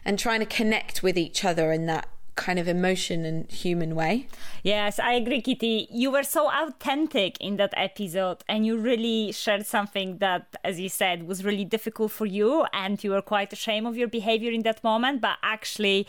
and 0.06 0.18
trying 0.18 0.40
to 0.40 0.46
connect 0.46 1.04
with 1.04 1.18
each 1.18 1.44
other 1.44 1.72
in 1.72 1.86
that 1.88 2.08
kind 2.36 2.60
of 2.60 2.68
emotion 2.68 3.26
and 3.26 3.50
human 3.50 3.96
way. 3.96 4.28
Yes, 4.64 5.00
I 5.00 5.14
agree, 5.14 5.42
Kitty. 5.42 5.88
You 5.92 6.12
were 6.12 6.24
so 6.24 6.52
authentic 6.52 7.40
in 7.40 7.58
that 7.58 7.74
episode, 7.78 8.44
and 8.48 8.66
you 8.66 8.78
really 8.78 9.32
shared 9.32 9.66
something 9.66 10.18
that, 10.20 10.56
as 10.64 10.80
you 10.80 10.90
said, 10.90 11.28
was 11.28 11.44
really 11.44 11.66
difficult 11.66 12.12
for 12.12 12.26
you, 12.26 12.66
and 12.74 13.04
you 13.04 13.12
were 13.12 13.22
quite 13.22 13.54
ashamed 13.54 13.88
of 13.88 13.98
your 13.98 14.08
behavior 14.08 14.52
in 14.52 14.64
that 14.64 14.84
moment. 14.84 15.22
But 15.22 15.38
actually, 15.44 16.08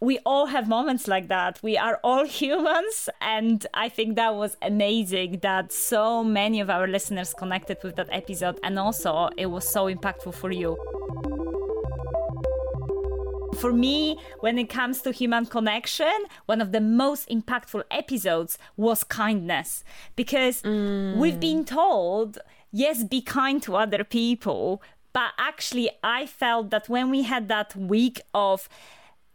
we 0.00 0.18
all 0.26 0.46
have 0.46 0.68
moments 0.68 1.08
like 1.08 1.28
that. 1.28 1.60
We 1.62 1.78
are 1.78 2.00
all 2.02 2.24
humans. 2.40 3.08
And 3.20 3.66
I 3.74 3.88
think 3.88 4.16
that 4.16 4.34
was 4.34 4.56
amazing 4.62 5.38
that 5.42 5.72
so 5.72 6.22
many 6.22 6.60
of 6.60 6.70
our 6.70 6.86
listeners 6.86 7.34
connected 7.34 7.78
with 7.82 7.96
that 7.96 8.08
episode. 8.10 8.58
And 8.62 8.78
also, 8.78 9.30
it 9.36 9.46
was 9.46 9.68
so 9.68 9.86
impactful 9.86 10.34
for 10.34 10.50
you. 10.50 10.76
For 13.54 13.72
me, 13.72 14.18
when 14.40 14.58
it 14.58 14.68
comes 14.68 15.02
to 15.02 15.12
human 15.12 15.46
connection, 15.46 16.12
one 16.46 16.60
of 16.60 16.72
the 16.72 16.80
most 16.80 17.28
impactful 17.28 17.84
episodes 17.90 18.58
was 18.76 19.04
kindness. 19.04 19.84
Because 20.16 20.62
mm. 20.62 21.16
we've 21.16 21.40
been 21.40 21.64
told, 21.64 22.38
yes, 22.72 23.04
be 23.04 23.20
kind 23.20 23.62
to 23.62 23.76
other 23.76 24.04
people. 24.04 24.82
But 25.12 25.32
actually, 25.38 25.90
I 26.02 26.26
felt 26.26 26.70
that 26.70 26.88
when 26.88 27.10
we 27.10 27.22
had 27.22 27.48
that 27.48 27.74
week 27.76 28.20
of 28.34 28.68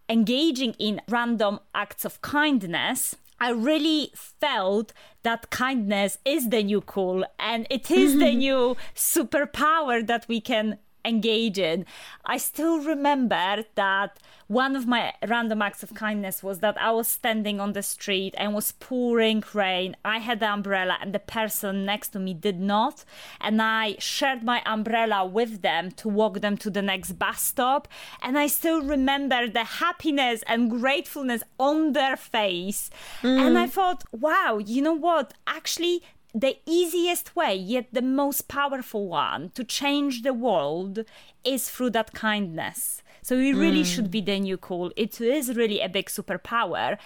engaging 0.10 0.74
in 0.80 1.02
random 1.08 1.60
acts 1.74 2.04
of 2.04 2.22
kindness, 2.22 3.16
I 3.40 3.52
really 3.52 4.12
felt 4.16 4.92
that 5.24 5.50
kindness 5.50 6.18
is 6.26 6.50
the 6.50 6.62
new 6.64 6.82
cool 6.82 7.24
and 7.38 7.66
it 7.70 7.90
is 7.90 8.18
the 8.18 8.34
new 8.46 8.76
superpower 8.96 10.06
that 10.06 10.28
we 10.28 10.42
can 10.42 10.80
engage 11.06 11.58
in. 11.58 11.86
I 12.26 12.38
still 12.38 12.80
remember 12.80 13.64
that 13.76 14.20
one 14.48 14.76
of 14.76 14.88
my 14.88 15.14
random 15.28 15.62
acts 15.62 15.84
of 15.84 15.94
kindness 15.94 16.42
was 16.42 16.60
that 16.60 16.82
I 16.82 16.92
was 16.92 17.08
standing 17.08 17.60
on 17.60 17.74
the 17.74 17.84
street 17.84 18.34
and 18.38 18.56
was 18.56 18.72
pouring 18.74 19.44
rain. 19.54 19.96
I 20.04 20.18
had 20.18 20.40
the 20.40 20.52
umbrella 20.52 20.98
and 21.00 21.14
the 21.14 21.20
person 21.20 21.86
next 21.86 22.10
to 22.10 22.20
me 22.20 22.34
did 22.34 22.60
not. 22.60 23.06
And 23.40 23.62
I 23.62 23.96
shared 24.00 24.44
my 24.44 24.64
umbrella 24.66 25.26
with 25.26 25.62
them 25.62 25.92
to 25.92 26.10
walk 26.10 26.42
them 26.42 26.58
to 26.58 26.70
the 26.72 26.82
next 26.82 27.14
bus 27.14 27.42
stop. 27.42 27.88
And 28.24 28.40
I 28.40 28.48
still 28.48 28.82
remember 28.82 29.48
the 29.48 29.64
happiness 29.64 30.44
and 30.48 30.72
gratefulness 30.72 31.44
on 31.60 31.94
their 31.94 32.18
face. 32.18 32.90
Mm. 33.22 33.40
And 33.40 33.58
I 33.58 33.68
thought, 33.68 34.04
wow, 34.12 34.58
you 34.58 34.82
know 34.82 34.94
what? 34.94 35.34
Actually, 35.46 36.02
the 36.34 36.58
easiest 36.66 37.36
way, 37.36 37.56
yet 37.56 37.88
the 37.92 38.02
most 38.02 38.48
powerful 38.48 39.08
one 39.08 39.52
to 39.56 39.64
change 39.64 40.22
the 40.22 40.34
world 40.34 41.06
is 41.44 41.70
through 41.70 41.92
that 41.92 42.14
kindness. 42.14 43.02
So 43.22 43.36
it 43.36 43.54
really 43.54 43.84
mm. 43.84 43.86
should 43.86 44.12
be 44.12 44.22
the 44.22 44.40
new 44.40 44.58
cool. 44.58 44.92
It 44.96 45.20
is 45.20 45.56
really 45.56 45.82
a 45.82 45.90
big 45.90 46.08
superpower. 46.08 46.98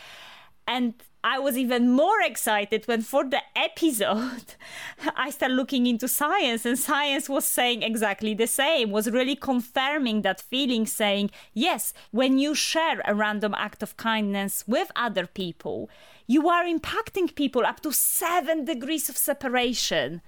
And 0.67 0.93
I 1.23 1.39
was 1.39 1.57
even 1.57 1.89
more 1.89 2.21
excited 2.21 2.85
when 2.85 3.01
for 3.01 3.23
the 3.23 3.41
episode 3.55 4.55
I 5.15 5.29
started 5.29 5.55
looking 5.55 5.87
into 5.87 6.07
science 6.09 6.65
and 6.65 6.77
science 6.77 7.29
was 7.29 7.45
saying 7.45 7.81
exactly 7.81 8.33
the 8.33 8.47
same, 8.47 8.91
was 8.91 9.09
really 9.09 9.37
confirming 9.37 10.23
that 10.23 10.41
feeling, 10.41 10.85
saying, 10.85 11.31
yes, 11.53 11.93
when 12.11 12.39
you 12.39 12.53
share 12.53 13.01
a 13.05 13.15
random 13.15 13.55
act 13.57 13.81
of 13.81 13.95
kindness 13.95 14.65
with 14.67 14.91
other 14.97 15.25
people, 15.25 15.89
you 16.27 16.49
are 16.49 16.65
impacting 16.65 17.33
people 17.33 17.65
up 17.65 17.79
to 17.81 17.93
seven 17.93 18.65
degrees 18.65 19.07
of 19.07 19.17
separation. 19.17 20.21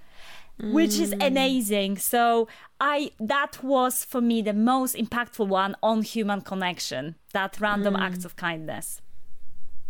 Mm. 0.60 0.72
Which 0.72 0.98
is 0.98 1.12
mm. 1.12 1.26
amazing. 1.26 1.98
So 1.98 2.48
I 2.80 3.10
that 3.20 3.62
was 3.62 4.06
for 4.06 4.22
me 4.22 4.40
the 4.40 4.54
most 4.54 4.96
impactful 4.96 5.46
one 5.46 5.76
on 5.82 6.00
human 6.00 6.40
connection. 6.40 7.16
That 7.34 7.60
random 7.60 7.92
mm. 7.92 8.00
acts 8.00 8.24
of 8.24 8.36
kindness. 8.36 9.02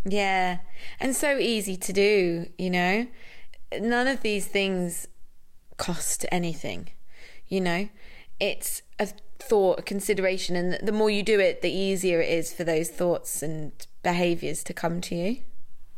Yeah. 0.06 0.58
And 1.00 1.16
so 1.16 1.36
easy 1.36 1.76
to 1.76 1.92
do, 1.92 2.46
you 2.56 2.70
know? 2.70 3.08
None 3.78 4.06
of 4.06 4.22
these 4.22 4.46
things 4.46 5.08
cost 5.76 6.24
anything, 6.30 6.90
you 7.48 7.60
know? 7.60 7.88
It's 8.38 8.82
a 8.98 9.08
thought, 9.38 9.80
a 9.80 9.82
consideration, 9.82 10.54
and 10.54 10.78
the 10.86 10.92
more 10.92 11.10
you 11.10 11.22
do 11.22 11.40
it, 11.40 11.60
the 11.60 11.72
easier 11.72 12.20
it 12.20 12.30
is 12.30 12.52
for 12.52 12.64
those 12.64 12.88
thoughts 12.88 13.42
and 13.42 13.72
behaviors 14.02 14.62
to 14.64 14.72
come 14.72 15.00
to 15.02 15.14
you. 15.14 15.38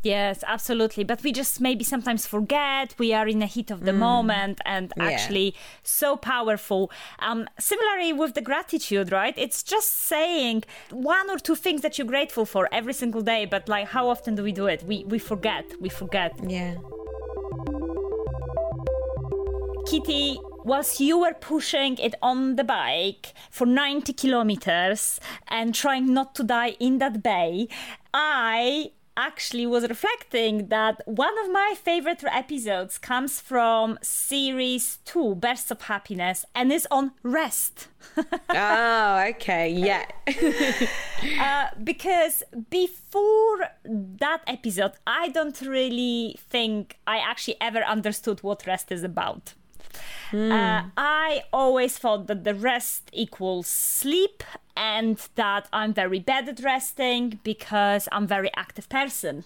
Yes, 0.08 0.42
absolutely. 0.46 1.04
But 1.04 1.22
we 1.22 1.32
just 1.32 1.60
maybe 1.60 1.84
sometimes 1.84 2.26
forget. 2.26 2.94
We 2.98 3.12
are 3.12 3.28
in 3.28 3.40
the 3.40 3.46
heat 3.46 3.70
of 3.70 3.80
the 3.84 3.92
mm. 3.92 3.98
moment 3.98 4.58
and 4.64 4.90
yeah. 4.96 5.04
actually 5.04 5.54
so 5.82 6.16
powerful. 6.16 6.90
Um, 7.18 7.46
similarly 7.58 8.14
with 8.14 8.32
the 8.32 8.40
gratitude, 8.40 9.12
right? 9.12 9.34
It's 9.36 9.62
just 9.62 9.92
saying 9.92 10.64
one 10.90 11.28
or 11.28 11.38
two 11.38 11.54
things 11.54 11.82
that 11.82 11.98
you're 11.98 12.06
grateful 12.06 12.46
for 12.46 12.68
every 12.72 12.94
single 12.94 13.20
day. 13.20 13.44
But 13.44 13.68
like, 13.68 13.88
how 13.88 14.08
often 14.08 14.34
do 14.34 14.42
we 14.42 14.52
do 14.52 14.66
it? 14.66 14.82
We, 14.84 15.04
we 15.04 15.18
forget. 15.18 15.66
We 15.78 15.90
forget. 15.90 16.32
Yeah. 16.42 16.76
Kitty, 19.90 20.38
whilst 20.64 21.00
you 21.00 21.18
were 21.18 21.34
pushing 21.34 21.98
it 21.98 22.14
on 22.22 22.56
the 22.56 22.64
bike 22.64 23.34
for 23.50 23.66
90 23.66 24.12
kilometers 24.14 25.20
and 25.48 25.74
trying 25.74 26.14
not 26.14 26.34
to 26.36 26.44
die 26.44 26.76
in 26.80 26.98
that 26.98 27.22
bay, 27.22 27.68
I 28.14 28.90
actually 29.18 29.66
was 29.66 29.86
reflecting 29.88 30.68
that 30.68 31.02
one 31.06 31.36
of 31.40 31.50
my 31.52 31.74
favorite 31.76 32.22
episodes 32.24 32.96
comes 32.96 33.40
from 33.40 33.98
series 34.00 34.98
two, 35.04 35.34
Bursts 35.34 35.70
of 35.70 35.82
Happiness, 35.82 36.44
and 36.54 36.72
is 36.72 36.86
on 36.90 37.10
rest. 37.22 37.88
oh, 38.48 39.24
okay, 39.30 39.68
yeah. 39.68 40.06
uh, 41.40 41.66
because 41.82 42.44
before 42.70 43.68
that 43.84 44.40
episode, 44.46 44.92
I 45.06 45.28
don't 45.28 45.60
really 45.60 46.36
think 46.38 46.98
I 47.06 47.18
actually 47.18 47.56
ever 47.60 47.80
understood 47.80 48.42
what 48.42 48.66
rest 48.66 48.92
is 48.92 49.02
about. 49.02 49.54
Mm. 50.30 50.52
Uh, 50.52 50.88
I 50.96 51.42
always 51.52 51.98
thought 51.98 52.26
that 52.28 52.44
the 52.44 52.54
rest 52.54 53.10
equals 53.12 53.66
sleep 53.66 54.42
and 54.78 55.18
that 55.34 55.68
I'm 55.72 55.92
very 55.92 56.20
bad 56.20 56.48
at 56.48 56.60
resting 56.60 57.40
because 57.42 58.08
I'm 58.12 58.28
very 58.28 58.50
active 58.54 58.88
person. 58.88 59.44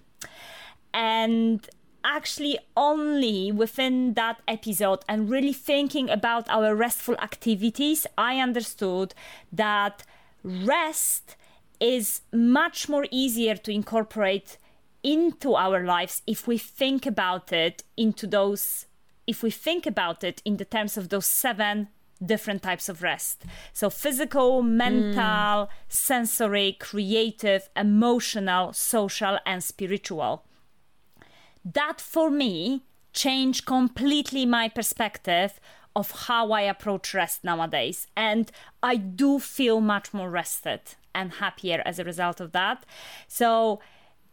And 0.92 1.66
actually 2.04 2.58
only 2.76 3.50
within 3.50 4.12
that 4.14 4.42
episode 4.46 5.00
and 5.08 5.30
really 5.30 5.54
thinking 5.54 6.10
about 6.10 6.48
our 6.50 6.74
restful 6.74 7.16
activities, 7.16 8.06
I 8.18 8.40
understood 8.40 9.14
that 9.50 10.04
rest 10.44 11.36
is 11.80 12.20
much 12.32 12.88
more 12.88 13.06
easier 13.10 13.56
to 13.56 13.72
incorporate 13.72 14.58
into 15.02 15.54
our 15.54 15.82
lives 15.82 16.22
if 16.26 16.46
we 16.46 16.58
think 16.58 17.06
about 17.06 17.52
it 17.52 17.82
into 17.96 18.26
those 18.26 18.86
if 19.26 19.42
we 19.42 19.50
think 19.50 19.86
about 19.86 20.22
it 20.22 20.42
in 20.44 20.56
the 20.58 20.64
terms 20.64 20.96
of 20.96 21.08
those 21.08 21.26
seven 21.26 21.88
different 22.24 22.62
types 22.62 22.88
of 22.88 23.02
rest. 23.02 23.44
So 23.72 23.90
physical, 23.90 24.62
mental, 24.62 25.66
mm. 25.66 25.68
sensory, 25.88 26.76
creative, 26.78 27.68
emotional, 27.76 28.72
social 28.72 29.38
and 29.44 29.62
spiritual. 29.62 30.44
That 31.64 32.00
for 32.00 32.30
me 32.30 32.84
changed 33.12 33.66
completely 33.66 34.46
my 34.46 34.68
perspective 34.68 35.60
of 35.94 36.10
how 36.26 36.52
I 36.52 36.62
approach 36.62 37.12
rest 37.12 37.44
nowadays 37.44 38.06
and 38.16 38.50
I 38.82 38.96
do 38.96 39.38
feel 39.38 39.80
much 39.80 40.14
more 40.14 40.30
rested 40.30 40.80
and 41.14 41.34
happier 41.34 41.82
as 41.84 41.98
a 41.98 42.04
result 42.04 42.40
of 42.40 42.52
that. 42.52 42.84
So 43.28 43.80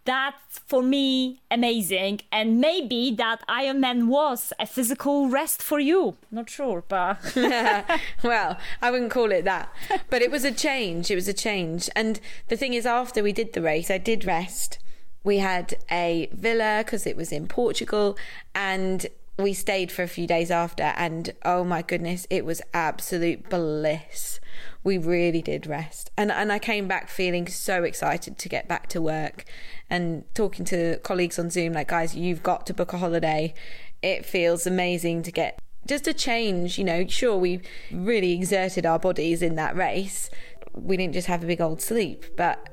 that's 0.10 0.60
for 0.66 0.82
me 0.82 1.39
amazing. 1.51 2.22
And 2.32 2.60
maybe 2.60 3.13
that 3.18 3.46
Ironman 3.48 4.08
was 4.08 4.51
a 4.60 4.66
physical 4.66 5.30
rest 5.30 5.62
for 5.62 5.80
you. 5.80 6.18
Not 6.32 6.50
sure 6.50 6.84
but 6.88 7.20
well 8.24 8.58
i 8.82 8.89
wouldn't 8.89 9.12
call 9.12 9.32
it 9.32 9.46
that. 9.46 9.72
But 10.10 10.24
it 10.24 10.32
was 10.32 10.44
a 10.44 10.51
change. 10.51 11.12
It 11.12 11.16
was 11.16 11.28
a 11.28 11.34
change. 11.34 11.89
And 11.96 12.20
the 12.48 12.58
thing 12.58 12.74
is 12.74 12.86
after 12.88 13.22
we 13.22 13.32
did 13.32 13.54
the 13.54 13.62
race 13.62 13.92
i 13.92 14.00
did 14.00 14.25
rest. 14.25 14.80
We 15.24 15.38
had 15.38 15.75
a 15.92 16.30
villa 16.32 16.82
because 16.84 17.06
it 17.06 17.16
was 17.16 17.32
in 17.32 17.48
portugal. 17.48 18.18
And 18.56 19.06
we 19.39 19.53
stayed 19.53 19.91
for 19.91 20.03
a 20.03 20.08
few 20.08 20.27
days 20.27 20.51
after 20.51 20.84
and 20.84 21.34
oh 21.43 21.63
my 21.63 21.81
goodness 21.81 22.27
it 22.29 22.46
was 22.46 22.62
absolute 22.74 23.50
bliss. 23.50 24.39
We 24.84 24.98
really 24.98 25.41
did 25.41 25.65
rest. 25.65 26.12
And 26.17 26.31
and 26.31 26.51
I 26.51 26.60
came 26.60 26.88
back 26.88 27.10
feeling 27.10 27.48
so 27.48 27.84
excited 27.84 28.38
to 28.38 28.50
get 28.50 28.67
back 28.67 28.88
to 28.89 29.01
work 29.01 29.46
and 29.89 30.24
talking 30.36 30.65
to 30.65 30.98
colleagues 31.00 31.39
on 31.39 31.50
Zoom 31.50 31.74
like 31.74 31.88
guys 31.88 32.15
you've 32.15 32.43
got 32.43 32.67
to 32.67 32.74
book 32.74 32.91
a 32.91 32.98
holiday. 32.98 33.53
It 34.01 34.25
feels 34.25 34.67
amazing 34.67 35.24
to 35.24 35.31
get 35.31 35.60
just 35.88 36.08
a 36.08 36.13
change 36.13 36.77
you 36.77 36.84
know 36.84 37.08
sure 37.08 37.38
we 37.38 37.62
really 37.91 38.34
exerted 38.34 38.86
our 38.86 39.00
bodies 39.00 39.41
in 39.41 39.55
that 39.55 39.75
race. 39.75 40.29
We 40.74 40.98
didn't 40.98 41.13
just 41.13 41.27
have 41.27 41.43
a 41.43 41.48
big 41.48 41.62
old 41.62 41.81
sleep 41.81 42.25
but 42.36 42.67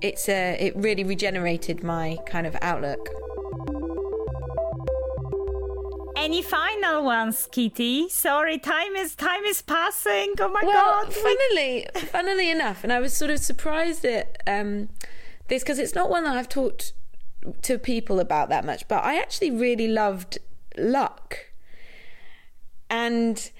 it's 0.00 0.28
a 0.28 0.56
it 0.60 0.76
really 0.76 1.02
regenerated 1.04 1.82
my 1.82 2.18
kind 2.26 2.46
of 2.46 2.56
outlook 2.62 3.08
any 6.22 6.40
final 6.40 7.04
ones, 7.04 7.48
Kitty? 7.50 8.08
Sorry, 8.08 8.58
time 8.58 8.94
is 8.94 9.14
time 9.16 9.44
is 9.44 9.60
passing. 9.60 10.34
Oh 10.38 10.48
my 10.48 10.60
well, 10.62 11.04
god! 11.04 11.12
Funnily, 11.12 11.86
funnily 11.96 12.50
enough, 12.50 12.84
and 12.84 12.92
I 12.92 13.00
was 13.00 13.12
sort 13.12 13.30
of 13.30 13.40
surprised 13.40 14.04
at 14.04 14.40
um, 14.46 14.88
this 15.48 15.62
because 15.62 15.78
it's 15.78 15.94
not 15.94 16.08
one 16.08 16.24
that 16.24 16.36
I've 16.36 16.48
talked 16.48 16.92
to 17.62 17.78
people 17.78 18.20
about 18.20 18.48
that 18.50 18.64
much. 18.64 18.86
But 18.86 19.02
I 19.04 19.18
actually 19.18 19.50
really 19.50 19.88
loved 19.88 20.38
luck, 20.78 21.38
and 22.88 23.50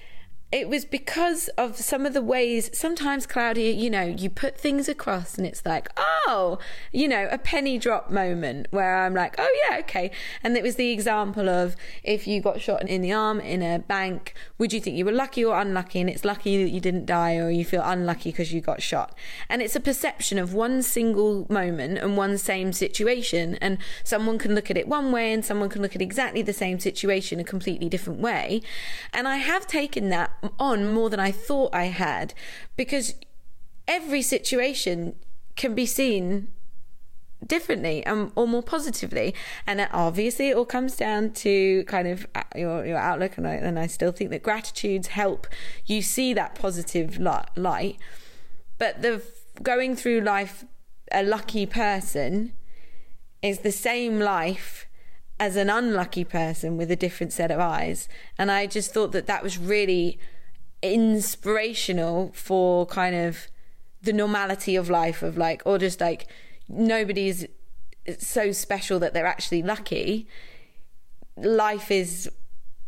it 0.53 0.69
was 0.69 0.85
because 0.85 1.49
of 1.57 1.75
some 1.77 2.05
of 2.05 2.13
the 2.13 2.21
ways 2.21 2.69
sometimes 2.77 3.27
klaudia 3.27 3.75
you 3.75 3.89
know 3.89 4.03
you 4.03 4.29
put 4.29 4.57
things 4.57 4.87
across 4.87 5.37
and 5.37 5.45
it's 5.45 5.65
like 5.65 5.89
oh 5.97 6.57
you 6.91 7.07
know 7.07 7.27
a 7.31 7.37
penny 7.37 7.77
drop 7.77 8.11
moment 8.11 8.67
where 8.71 9.03
i'm 9.03 9.13
like 9.13 9.35
oh 9.39 9.49
yeah 9.67 9.73
okay. 9.83 10.11
And 10.43 10.55
it 10.57 10.63
was 10.63 10.75
the 10.75 10.91
example 10.91 11.49
of 11.49 11.75
if 12.03 12.27
you 12.27 12.41
got 12.41 12.61
shot 12.61 12.87
in 12.87 13.01
the 13.01 13.13
arm 13.13 13.39
in 13.39 13.61
a 13.61 13.79
bank 13.79 14.33
would 14.57 14.73
you 14.73 14.79
think 14.79 14.97
you 14.97 15.05
were 15.05 15.11
lucky 15.11 15.43
or 15.43 15.59
unlucky? 15.59 15.99
And 15.99 16.09
it's 16.09 16.25
lucky 16.25 16.63
that 16.63 16.69
you 16.69 16.79
didn't 16.79 17.05
die 17.05 17.37
or 17.37 17.49
you 17.49 17.65
feel 17.65 17.83
unlucky 17.83 18.31
because 18.31 18.53
you 18.53 18.61
got 18.61 18.81
shot. 18.81 19.15
And 19.49 19.61
it's 19.61 19.75
a 19.75 19.79
perception 19.79 20.37
of 20.37 20.53
one 20.53 20.81
single 20.81 21.45
moment 21.49 21.97
and 21.97 22.17
one 22.17 22.37
same 22.37 22.73
situation. 22.73 23.55
And 23.55 23.77
someone 24.03 24.37
can 24.37 24.55
look 24.55 24.71
at 24.71 24.77
it 24.77 24.87
one 24.87 25.11
way 25.11 25.33
and 25.33 25.43
someone 25.43 25.69
can 25.69 25.81
look 25.81 25.95
at 25.95 26.01
exactly 26.01 26.41
the 26.41 26.53
same 26.53 26.79
situation 26.79 27.39
a 27.39 27.43
completely 27.43 27.89
different 27.89 28.19
way. 28.19 28.61
And 29.11 29.27
i 29.27 29.37
have 29.37 29.67
taken 29.67 30.09
that 30.09 30.31
on 30.59 30.93
more 30.93 31.09
than 31.09 31.19
I 31.19 31.31
thought 31.31 31.73
I 31.73 31.85
had 31.85 32.33
because 32.75 33.15
every 33.87 34.21
situation 34.21 35.15
can 35.55 35.75
be 35.75 35.85
seen 35.85 36.47
differently 37.45 38.05
um, 38.05 38.31
or 38.35 38.47
more 38.47 38.63
positively. 38.63 39.35
And 39.67 39.87
obviously 39.91 40.49
it 40.49 40.55
all 40.55 40.65
comes 40.65 40.95
down 40.95 41.31
to 41.31 41.83
kind 41.85 42.07
of 42.07 42.25
uh, 42.35 42.43
your, 42.55 42.85
your 42.85 42.97
outlook 42.97 43.37
and 43.37 43.47
I, 43.47 43.53
and 43.55 43.77
I 43.77 43.87
still 43.87 44.11
think 44.11 44.29
that 44.31 44.43
gratitudes 44.43 45.07
help 45.09 45.47
you 45.85 46.01
see 46.01 46.33
that 46.33 46.55
positive 46.55 47.19
light. 47.19 47.97
But 48.77 49.01
the 49.01 49.21
going 49.61 49.95
through 49.95 50.21
life 50.21 50.65
a 51.11 51.23
lucky 51.23 51.65
person 51.65 52.53
is 53.41 53.59
the 53.59 53.71
same 53.71 54.19
life 54.19 54.87
as 55.39 55.55
an 55.55 55.69
unlucky 55.69 56.23
person 56.23 56.77
with 56.77 56.91
a 56.91 56.95
different 56.95 57.33
set 57.33 57.51
of 57.51 57.59
eyes. 57.59 58.07
And 58.37 58.51
I 58.51 58.65
just 58.67 58.93
thought 58.93 59.11
that 59.11 59.27
that 59.27 59.43
was 59.43 59.57
really 59.57 60.19
inspirational 60.81 62.31
for 62.33 62.85
kind 62.85 63.15
of 63.15 63.47
the 64.01 64.13
normality 64.13 64.75
of 64.75 64.89
life 64.89 65.23
of 65.23 65.37
like 65.37 65.61
or 65.65 65.77
just 65.77 66.01
like 66.01 66.27
nobody's 66.67 67.45
so 68.19 68.51
special 68.51 68.99
that 68.99 69.13
they're 69.13 69.25
actually 69.25 69.63
lucky. 69.63 70.27
Life 71.37 71.89
is 71.89 72.29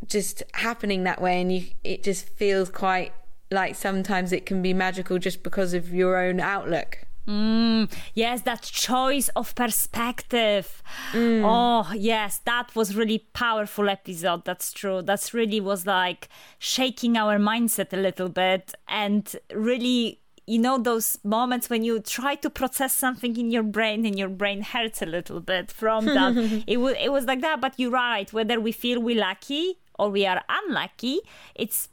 just 0.06 0.44
happening 0.54 1.04
that 1.04 1.22
way 1.22 1.42
and 1.42 1.52
you 1.52 1.68
it 1.84 2.04
just 2.04 2.28
feels 2.30 2.70
quite 2.70 3.14
like 3.50 3.76
sometimes 3.76 4.32
it 4.32 4.46
can 4.46 4.62
be 4.62 4.74
magical 4.74 5.18
just 5.18 5.42
because 5.42 5.74
of 5.74 5.94
your 5.94 6.18
own 6.18 6.40
outlook 6.40 7.05
Mm, 7.28 7.92
yes, 8.14 8.42
that 8.42 8.62
choice 8.62 9.30
of 9.30 9.56
perspective. 9.56 10.84
Mm. 11.12 11.44
Oh, 11.44 11.92
yes, 11.94 12.42
that 12.46 12.76
was 12.76 12.96
really 12.96 13.20
powerful 13.34 13.90
episode. 13.90 14.46
That's 14.46 14.72
true. 14.72 15.02
That's 15.02 15.34
really 15.34 15.60
was 15.60 15.86
like 15.86 16.30
shaking 16.60 17.18
our 17.18 17.38
mindset 17.38 17.94
a 17.94 17.98
little 17.98 18.30
bit 18.30 18.74
and 18.88 19.36
really 19.54 20.22
you 20.48 20.60
know 20.60 20.78
those 20.78 21.18
moments 21.24 21.70
when 21.70 21.84
you 21.84 22.00
try 22.00 22.36
to 22.36 22.50
process 22.50 22.94
something 22.94 23.36
in 23.38 23.50
your 23.50 23.64
brain 23.64 24.06
and 24.06 24.18
your 24.18 24.30
brain 24.30 24.62
hurts 24.62 25.02
a 25.02 25.06
little 25.06 25.40
bit 25.40 25.72
from 25.72 26.06
that 26.18 26.64
it 26.68 26.78
was 26.78 26.96
it 27.00 27.12
was 27.12 27.26
like 27.26 27.42
that 27.42 27.60
but 27.60 27.74
you're 27.78 27.92
right 27.92 28.32
whether 28.32 28.60
we 28.60 28.72
feel 28.72 29.02
we're 29.02 29.20
lucky 29.20 29.80
or 29.98 30.10
we 30.10 30.26
are 30.26 30.44
unlucky 30.48 31.20
it's 31.56 31.90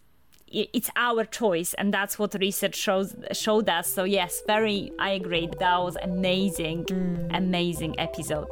it's 0.53 0.91
our 0.97 1.25
choice 1.25 1.75
and 1.75 1.93
that's 1.93 2.19
what 2.19 2.35
research 2.35 2.75
shows 2.75 3.15
showed 3.33 3.69
us 3.69 3.89
so 3.89 4.05
yes 4.05 4.43
very 4.47 4.93
i 4.99 5.11
agree 5.11 5.49
that 5.59 5.79
was 5.79 5.97
amazing 6.03 6.85
mm. 6.85 7.37
amazing 7.37 7.99
episode 7.99 8.49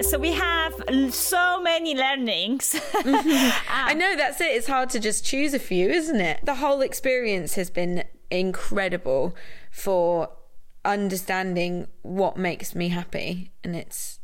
so 0.00 0.18
we 0.18 0.32
have 0.32 0.74
so 1.10 1.62
many 1.62 1.94
learnings. 1.94 2.74
I 2.94 3.94
know 3.94 4.16
that's 4.16 4.40
it. 4.40 4.46
It's 4.46 4.66
hard 4.66 4.90
to 4.90 5.00
just 5.00 5.24
choose 5.24 5.54
a 5.54 5.58
few, 5.58 5.88
isn't 5.88 6.20
it? 6.20 6.40
The 6.44 6.56
whole 6.56 6.80
experience 6.80 7.54
has 7.54 7.70
been 7.70 8.04
incredible 8.30 9.34
for 9.70 10.30
understanding 10.84 11.86
what 12.02 12.36
makes 12.36 12.74
me 12.74 12.88
happy. 12.88 13.52
And 13.62 13.76
it's, 13.76 14.18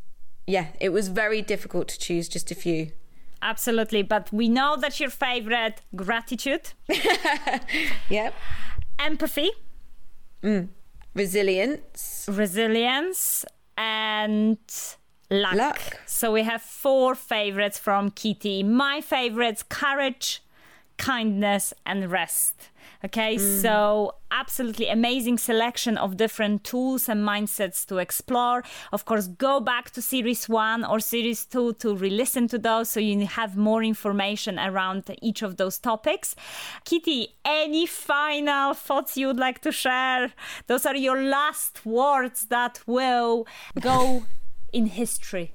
yeah, 0.46 0.68
it 0.80 0.88
was 0.88 1.08
very 1.08 1.42
difficult 1.42 1.88
to 1.88 1.98
choose 1.98 2.28
just 2.28 2.50
a 2.50 2.54
few 2.54 2.90
absolutely. 3.42 4.02
But 4.02 4.32
we 4.32 4.48
know 4.48 4.76
that 4.76 5.00
your 5.00 5.10
favorite 5.10 5.80
gratitude. 5.94 6.72
yep. 8.08 8.34
Empathy. 8.98 9.50
Mm. 10.42 10.68
Resilience. 11.14 12.28
Resilience 12.30 13.44
and 13.76 14.58
luck. 15.30 15.54
luck. 15.54 15.80
So 16.06 16.32
we 16.32 16.42
have 16.42 16.62
four 16.62 17.14
favorites 17.14 17.78
from 17.78 18.10
Kitty. 18.10 18.62
My 18.62 19.00
favorites: 19.00 19.62
courage, 19.62 20.42
kindness, 20.98 21.72
and 21.86 22.10
rest. 22.10 22.70
Okay, 23.04 23.36
mm. 23.36 23.62
so 23.62 24.16
absolutely 24.32 24.88
amazing 24.88 25.38
selection 25.38 25.96
of 25.96 26.16
different 26.16 26.64
tools 26.64 27.08
and 27.08 27.26
mindsets 27.26 27.86
to 27.86 27.98
explore. 27.98 28.64
Of 28.92 29.04
course, 29.04 29.28
go 29.28 29.60
back 29.60 29.90
to 29.92 30.02
series 30.02 30.48
one 30.48 30.84
or 30.84 30.98
series 30.98 31.44
two 31.44 31.74
to 31.74 31.94
re 31.94 32.10
listen 32.10 32.48
to 32.48 32.58
those 32.58 32.90
so 32.90 32.98
you 32.98 33.24
have 33.26 33.56
more 33.56 33.84
information 33.84 34.58
around 34.58 35.04
each 35.22 35.42
of 35.42 35.56
those 35.58 35.78
topics. 35.78 36.34
Kitty, 36.84 37.36
any 37.44 37.86
final 37.86 38.74
thoughts 38.74 39.16
you 39.16 39.28
would 39.28 39.38
like 39.38 39.60
to 39.60 39.70
share? 39.70 40.32
Those 40.66 40.84
are 40.84 40.96
your 40.96 41.22
last 41.22 41.86
words 41.86 42.46
that 42.46 42.80
will 42.86 43.46
go 43.80 44.24
in 44.72 44.86
history. 44.86 45.54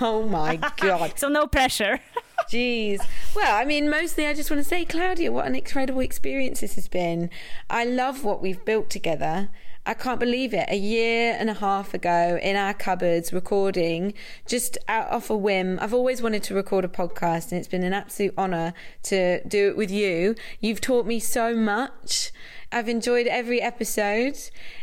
oh 0.00 0.28
my 0.28 0.56
God. 0.76 1.12
so, 1.16 1.28
no 1.28 1.46
pressure. 1.46 2.00
Jeez. 2.52 3.00
Well, 3.34 3.56
I 3.56 3.64
mean, 3.64 3.88
mostly 3.88 4.26
I 4.26 4.34
just 4.34 4.50
want 4.50 4.62
to 4.62 4.68
say, 4.68 4.84
Klaudia, 4.84 5.30
what 5.30 5.46
an 5.46 5.54
incredible 5.54 6.02
experience 6.02 6.60
this 6.60 6.74
has 6.74 6.86
been. 6.86 7.30
I 7.70 7.84
love 7.86 8.24
what 8.24 8.42
we've 8.42 8.62
built 8.62 8.90
together. 8.90 9.48
I 9.84 9.94
can't 9.94 10.20
believe 10.20 10.54
it. 10.54 10.66
A 10.68 10.76
year 10.76 11.36
and 11.36 11.50
a 11.50 11.54
half 11.54 11.92
ago 11.92 12.38
in 12.40 12.54
our 12.54 12.72
cupboards 12.72 13.32
recording 13.32 14.14
just 14.46 14.78
out 14.86 15.10
off 15.10 15.28
a 15.28 15.36
whim. 15.36 15.78
I've 15.80 15.92
always 15.92 16.22
wanted 16.22 16.44
to 16.44 16.54
record 16.54 16.84
a 16.84 16.88
podcast 16.88 17.50
and 17.50 17.58
it's 17.58 17.66
been 17.66 17.82
an 17.82 17.92
absolute 17.92 18.32
honor 18.38 18.74
to 19.04 19.42
do 19.44 19.68
it 19.68 19.76
with 19.76 19.90
you. 19.90 20.36
You've 20.60 20.80
taught 20.80 21.04
me 21.04 21.18
so 21.18 21.56
much. 21.56 22.30
I've 22.72 22.88
enjoyed 22.88 23.26
every 23.26 23.60
episode. 23.60 24.38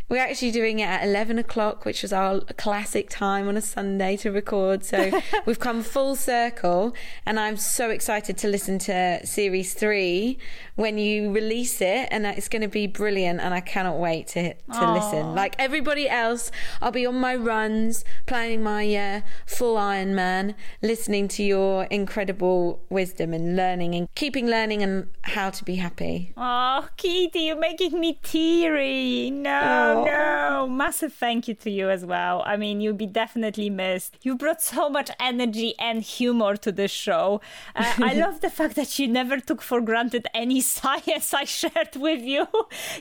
We're 0.10 0.20
actually 0.20 0.52
doing 0.52 0.80
it 0.80 0.86
at 0.86 1.04
11 1.04 1.40
o'clock, 1.40 1.86
which 1.86 2.04
was 2.04 2.14
our 2.14 2.42
classic 2.58 3.10
time 3.10 3.48
on 3.48 3.58
a 3.58 3.62
Sunday 3.62 4.16
to 4.18 4.32
record. 4.32 4.86
So 4.86 5.12
we've 5.46 5.60
come 5.60 5.82
full 5.82 6.16
circle, 6.16 6.94
and 7.26 7.40
I'm 7.40 7.58
so 7.58 7.90
excited 7.90 8.38
to 8.40 8.48
listen 8.48 8.78
to 8.80 9.26
series 9.26 9.74
three 9.74 10.38
when 10.76 11.00
you 11.00 11.32
release 11.32 11.82
it, 11.82 12.08
and 12.12 12.26
it's 12.28 12.48
going 12.48 12.62
to 12.62 12.68
be 12.68 12.86
brilliant. 12.86 13.40
And 13.40 13.54
I 13.54 13.60
cannot 13.62 13.98
wait 13.98 14.28
to 14.30 14.54
to 14.54 14.89
listen. 14.94 15.36
Like 15.36 15.56
everybody 15.60 16.10
else, 16.10 16.52
I'll 16.82 16.92
be 16.92 17.06
on 17.06 17.16
my 17.16 17.36
runs, 17.36 18.04
planning 18.26 18.64
my 18.64 18.96
uh, 18.96 19.22
full 19.46 19.76
Ironman, 19.78 20.56
listening 20.82 21.28
to 21.30 21.44
your 21.44 21.84
incredible 21.86 22.82
wisdom 22.90 23.34
and 23.34 23.56
learning 23.56 23.96
and 23.96 24.08
keeping 24.16 24.48
learning 24.48 24.84
and 24.84 25.08
how 25.24 25.50
to 25.50 25.64
be 25.64 25.76
happy. 25.76 26.34
Oh, 26.38 26.88
Kitty, 26.98 27.40
you're 27.40 27.60
making 27.60 28.00
me 28.00 28.20
teary. 28.24 29.30
No. 29.32 29.60
Oh 29.60 30.06
no, 30.06 30.68
massive 30.68 31.14
thank 31.14 31.48
you 31.48 31.54
to 31.56 31.70
you 31.70 31.90
as 31.90 32.06
well. 32.06 32.44
I 32.46 32.58
mean, 32.58 32.82
you'll 32.82 32.94
be 32.94 33.06
definitely 33.06 33.70
missed. 33.70 34.18
You 34.22 34.36
brought 34.36 34.62
so 34.62 34.90
much 34.90 35.10
energy 35.20 35.74
and 35.80 36.02
humor 36.02 36.56
to 36.58 36.72
this 36.72 36.92
show. 36.92 37.42
Uh, 37.76 37.94
I 38.00 38.14
love 38.14 38.42
the 38.42 38.50
fact 38.50 38.76
that 38.76 39.00
you 39.00 39.08
never 39.08 39.40
took 39.40 39.62
for 39.62 39.82
granted 39.82 40.28
any 40.34 40.62
science 40.76 41.34
I 41.34 41.46
shared 41.46 41.96
with 41.96 42.22
you. 42.22 42.48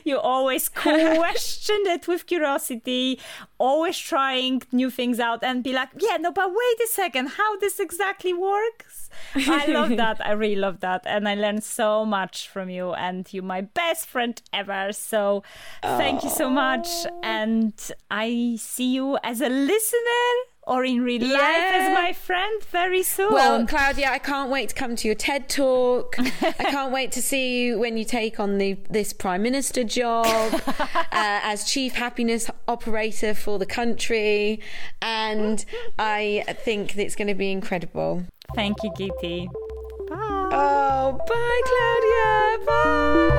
You 0.03 0.19
always 0.19 0.69
questioned 1.79 2.01
it 2.01 2.07
with 2.07 2.25
curiosity, 2.25 3.19
always 3.57 3.97
trying 3.97 4.61
new 4.71 4.89
things 4.89 5.19
out 5.19 5.43
and 5.43 5.63
be 5.63 5.73
like, 5.73 5.89
yeah, 5.97 6.17
no, 6.17 6.31
but 6.31 6.49
wait 6.49 6.79
a 6.83 6.87
second, 6.87 7.27
how 7.27 7.57
this 7.59 7.79
exactly 7.79 8.33
works? 8.33 9.09
I 9.35 9.65
love 9.67 9.89
that. 9.97 10.25
I 10.25 10.31
really 10.31 10.55
love 10.55 10.79
that. 10.81 11.03
And 11.05 11.27
I 11.27 11.35
learned 11.35 11.63
so 11.63 12.05
much 12.05 12.47
from 12.47 12.69
you, 12.69 12.93
and 12.93 13.27
you're 13.31 13.43
my 13.43 13.61
best 13.61 14.07
friend 14.07 14.41
ever. 14.53 14.91
So 14.93 15.43
thank 15.81 16.23
you 16.23 16.29
so 16.29 16.49
much. 16.49 16.87
And 17.23 17.73
I 18.11 18.57
see 18.59 18.93
you 18.93 19.17
as 19.23 19.41
a 19.41 19.49
listener 19.49 20.48
or 20.69 20.85
in 20.85 21.01
real 21.01 21.23
yeah. 21.23 21.33
life 21.33 21.73
as 21.73 21.93
my 21.95 22.13
friend 22.13 22.63
very 22.65 23.01
soon. 23.01 23.33
Well, 23.33 23.65
Klaudia, 23.65 24.07
I 24.07 24.19
can't 24.19 24.51
wait 24.51 24.69
to 24.69 24.75
come 24.75 24.95
to 24.97 25.07
your 25.07 25.15
TED 25.15 25.49
talk. 25.49 26.15
I 26.19 26.29
can't 26.69 26.93
wait 26.93 27.11
to 27.13 27.23
see 27.23 27.63
you 27.63 27.79
when 27.79 27.97
you 27.97 28.05
take 28.05 28.39
on 28.39 28.59
the 28.59 28.77
this 28.89 29.11
prime 29.11 29.41
minister 29.41 29.83
job 29.83 30.61
uh, 30.67 31.01
as 31.11 31.65
chief 31.65 31.95
happiness 31.95 32.51
operator 32.67 33.33
for 33.33 33.57
the 33.57 33.65
country, 33.65 34.61
and 35.01 35.65
I 35.97 36.45
think 36.63 36.93
that 36.93 37.03
it's 37.03 37.15
going 37.15 37.29
to 37.29 37.35
be 37.35 37.51
incredible. 37.51 38.23
Thank 38.53 38.77
you, 38.83 38.91
Kitty. 38.95 39.49
Bye. 40.07 40.15
Oh, 40.51 41.19
bye, 41.27 41.61
Klaudia. 41.65 42.65
Bye. 42.65 43.38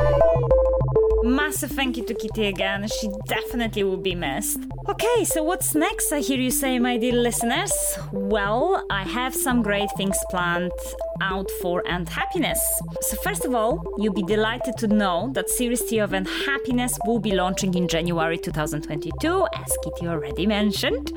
Massive 1.22 1.70
thank 1.70 1.96
you 1.96 2.04
to 2.04 2.14
Kitty 2.14 2.46
again. 2.46 2.88
She 2.88 3.11
definitely 3.26 3.85
will 3.85 3.98
be 3.98 4.14
missed. 4.14 4.59
Okay, 4.88 5.24
so 5.24 5.42
what's 5.42 5.74
next? 5.74 6.12
I 6.12 6.20
hear 6.20 6.38
you 6.38 6.50
say, 6.50 6.78
my 6.78 6.96
dear 6.96 7.12
listeners. 7.12 7.72
Well, 8.12 8.85
I 8.90 9.04
have 9.04 9.35
some 9.35 9.62
great 9.62 9.88
things 9.96 10.16
planned 10.30 10.72
out 11.20 11.50
for 11.61 11.83
and 11.87 12.09
happiness. 12.09 12.61
So 13.02 13.16
first 13.22 13.44
of 13.44 13.54
all, 13.54 13.83
you'll 13.98 14.14
be 14.14 14.22
delighted 14.22 14.76
to 14.78 14.87
know 14.87 15.30
that 15.35 15.48
Series 15.48 15.83
3 15.83 15.98
of 15.98 16.12
and 16.12 16.26
happiness 16.26 16.98
will 17.06 17.18
be 17.18 17.33
launching 17.33 17.74
in 17.74 17.88
January 17.88 18.38
2022, 18.38 19.46
as 19.54 19.72
Kitty 19.85 20.09
already 20.09 20.46
mentioned. 20.46 21.12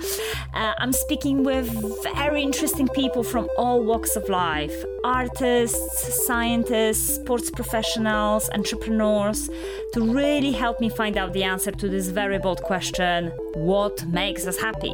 Uh, 0.53 0.73
I'm 0.77 0.93
speaking 0.93 1.43
with 1.43 1.67
very 2.15 2.41
interesting 2.41 2.87
people 2.87 3.23
from 3.23 3.47
all 3.57 3.83
walks 3.83 4.15
of 4.15 4.27
life: 4.29 4.75
artists, 5.03 6.25
scientists, 6.25 7.15
sports 7.15 7.49
professionals, 7.49 8.49
entrepreneurs 8.53 9.49
to 9.93 10.01
really 10.01 10.51
help 10.51 10.79
me 10.79 10.89
find 10.89 11.17
out 11.17 11.33
the 11.33 11.43
answer 11.43 11.71
to 11.71 11.89
this 11.89 12.07
very 12.09 12.39
bold 12.39 12.61
question 12.63 13.31
what 13.55 14.05
makes 14.07 14.47
us 14.47 14.57
happy? 14.57 14.93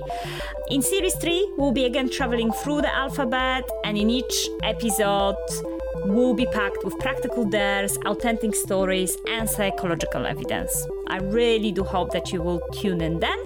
In 0.70 0.82
Series 0.82 1.16
3, 1.16 1.54
we'll 1.58 1.72
be 1.72 1.86
again 1.86 2.10
traveling 2.10 2.52
through 2.52 2.82
the 2.82 2.94
alphabet, 2.94 3.64
and 3.86 3.98
in 3.98 4.10
each 4.10 4.50
episode, 4.64 4.99
will 5.00 6.34
be 6.34 6.46
packed 6.48 6.84
with 6.84 6.98
practical 7.00 7.46
dares, 7.46 7.98
authentic 8.06 8.56
stories, 8.56 9.16
and 9.28 9.50
psychological 9.50 10.26
evidence. 10.26 10.88
I 11.08 11.18
really 11.18 11.72
do 11.72 11.84
hope 11.84 12.12
that 12.12 12.32
you 12.32 12.42
will 12.42 12.62
tune 12.74 13.02
in 13.02 13.20
then. 13.20 13.38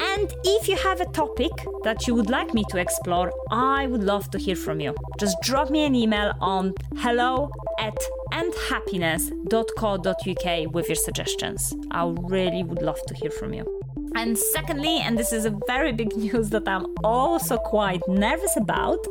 And 0.00 0.32
if 0.44 0.68
you 0.68 0.76
have 0.76 1.00
a 1.00 1.06
topic 1.06 1.50
that 1.84 2.06
you 2.06 2.14
would 2.14 2.30
like 2.30 2.54
me 2.54 2.64
to 2.70 2.78
explore, 2.78 3.32
I 3.50 3.86
would 3.86 4.02
love 4.02 4.30
to 4.30 4.38
hear 4.38 4.56
from 4.56 4.80
you. 4.80 4.94
Just 5.18 5.36
drop 5.42 5.70
me 5.70 5.84
an 5.84 5.94
email 5.94 6.32
on 6.40 6.72
hello 6.96 7.50
at 7.78 7.96
andhappiness.co.uk 8.32 10.74
with 10.74 10.88
your 10.88 10.96
suggestions. 10.96 11.74
I 11.90 12.14
really 12.22 12.62
would 12.62 12.82
love 12.82 12.98
to 13.08 13.14
hear 13.14 13.30
from 13.30 13.54
you. 13.54 13.82
And 14.16 14.38
secondly, 14.38 14.98
and 15.00 15.18
this 15.18 15.32
is 15.32 15.44
a 15.44 15.54
very 15.66 15.92
big 15.92 16.16
news 16.16 16.50
that 16.50 16.66
I'm 16.66 16.86
also 17.04 17.58
quite 17.58 18.00
nervous 18.08 18.56
about, 18.56 19.04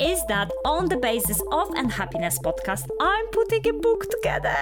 is 0.00 0.20
that 0.28 0.50
on 0.64 0.88
the 0.88 0.96
basis 0.96 1.40
of 1.52 1.68
and 1.76 1.92
happiness 1.92 2.38
podcast 2.38 2.86
i'm 3.00 3.26
putting 3.28 3.66
a 3.68 3.72
book 3.72 4.08
together. 4.10 4.56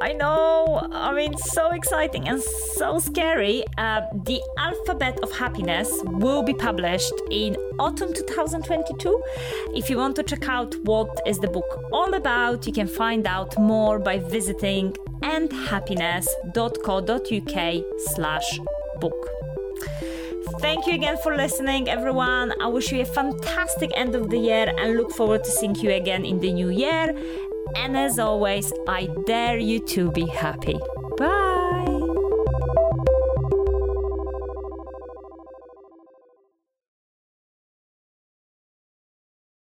I 0.00 0.12
know 0.12 0.88
i 0.92 1.12
mean 1.14 1.36
so 1.36 1.70
exciting 1.70 2.28
and 2.28 2.42
so 2.76 2.98
scary. 2.98 3.64
Uh, 3.78 4.02
the 4.24 4.40
alphabet 4.58 5.18
of 5.22 5.30
happiness 5.32 5.90
will 6.04 6.42
be 6.42 6.54
published 6.54 7.12
in 7.30 7.56
autumn 7.78 8.12
2022 8.12 9.22
if 9.74 9.88
you 9.90 9.98
want 9.98 10.16
to 10.16 10.22
check 10.22 10.48
out 10.48 10.74
what 10.84 11.20
is 11.26 11.38
the 11.38 11.48
book 11.48 11.66
all 11.92 12.14
about 12.14 12.66
you 12.66 12.72
can 12.72 12.86
find 12.86 13.26
out 13.26 13.58
more 13.58 13.98
by 13.98 14.18
visiting 14.18 14.92
andhappiness.co.uk 15.22 17.84
slash 18.14 18.60
book 19.00 19.35
Thank 20.60 20.86
you 20.86 20.94
again 20.94 21.18
for 21.22 21.36
listening, 21.36 21.88
everyone. 21.88 22.52
I 22.60 22.66
wish 22.68 22.90
you 22.90 23.02
a 23.02 23.04
fantastic 23.04 23.90
end 23.94 24.14
of 24.14 24.30
the 24.30 24.38
year 24.38 24.72
and 24.78 24.96
look 24.96 25.12
forward 25.12 25.44
to 25.44 25.50
seeing 25.50 25.74
you 25.74 25.90
again 25.90 26.24
in 26.24 26.40
the 26.40 26.52
new 26.52 26.70
year. 26.70 27.14
And 27.76 27.96
as 27.96 28.18
always, 28.18 28.72
I 28.88 29.08
dare 29.26 29.58
you 29.58 29.80
to 29.80 30.10
be 30.12 30.26
happy. 30.26 30.78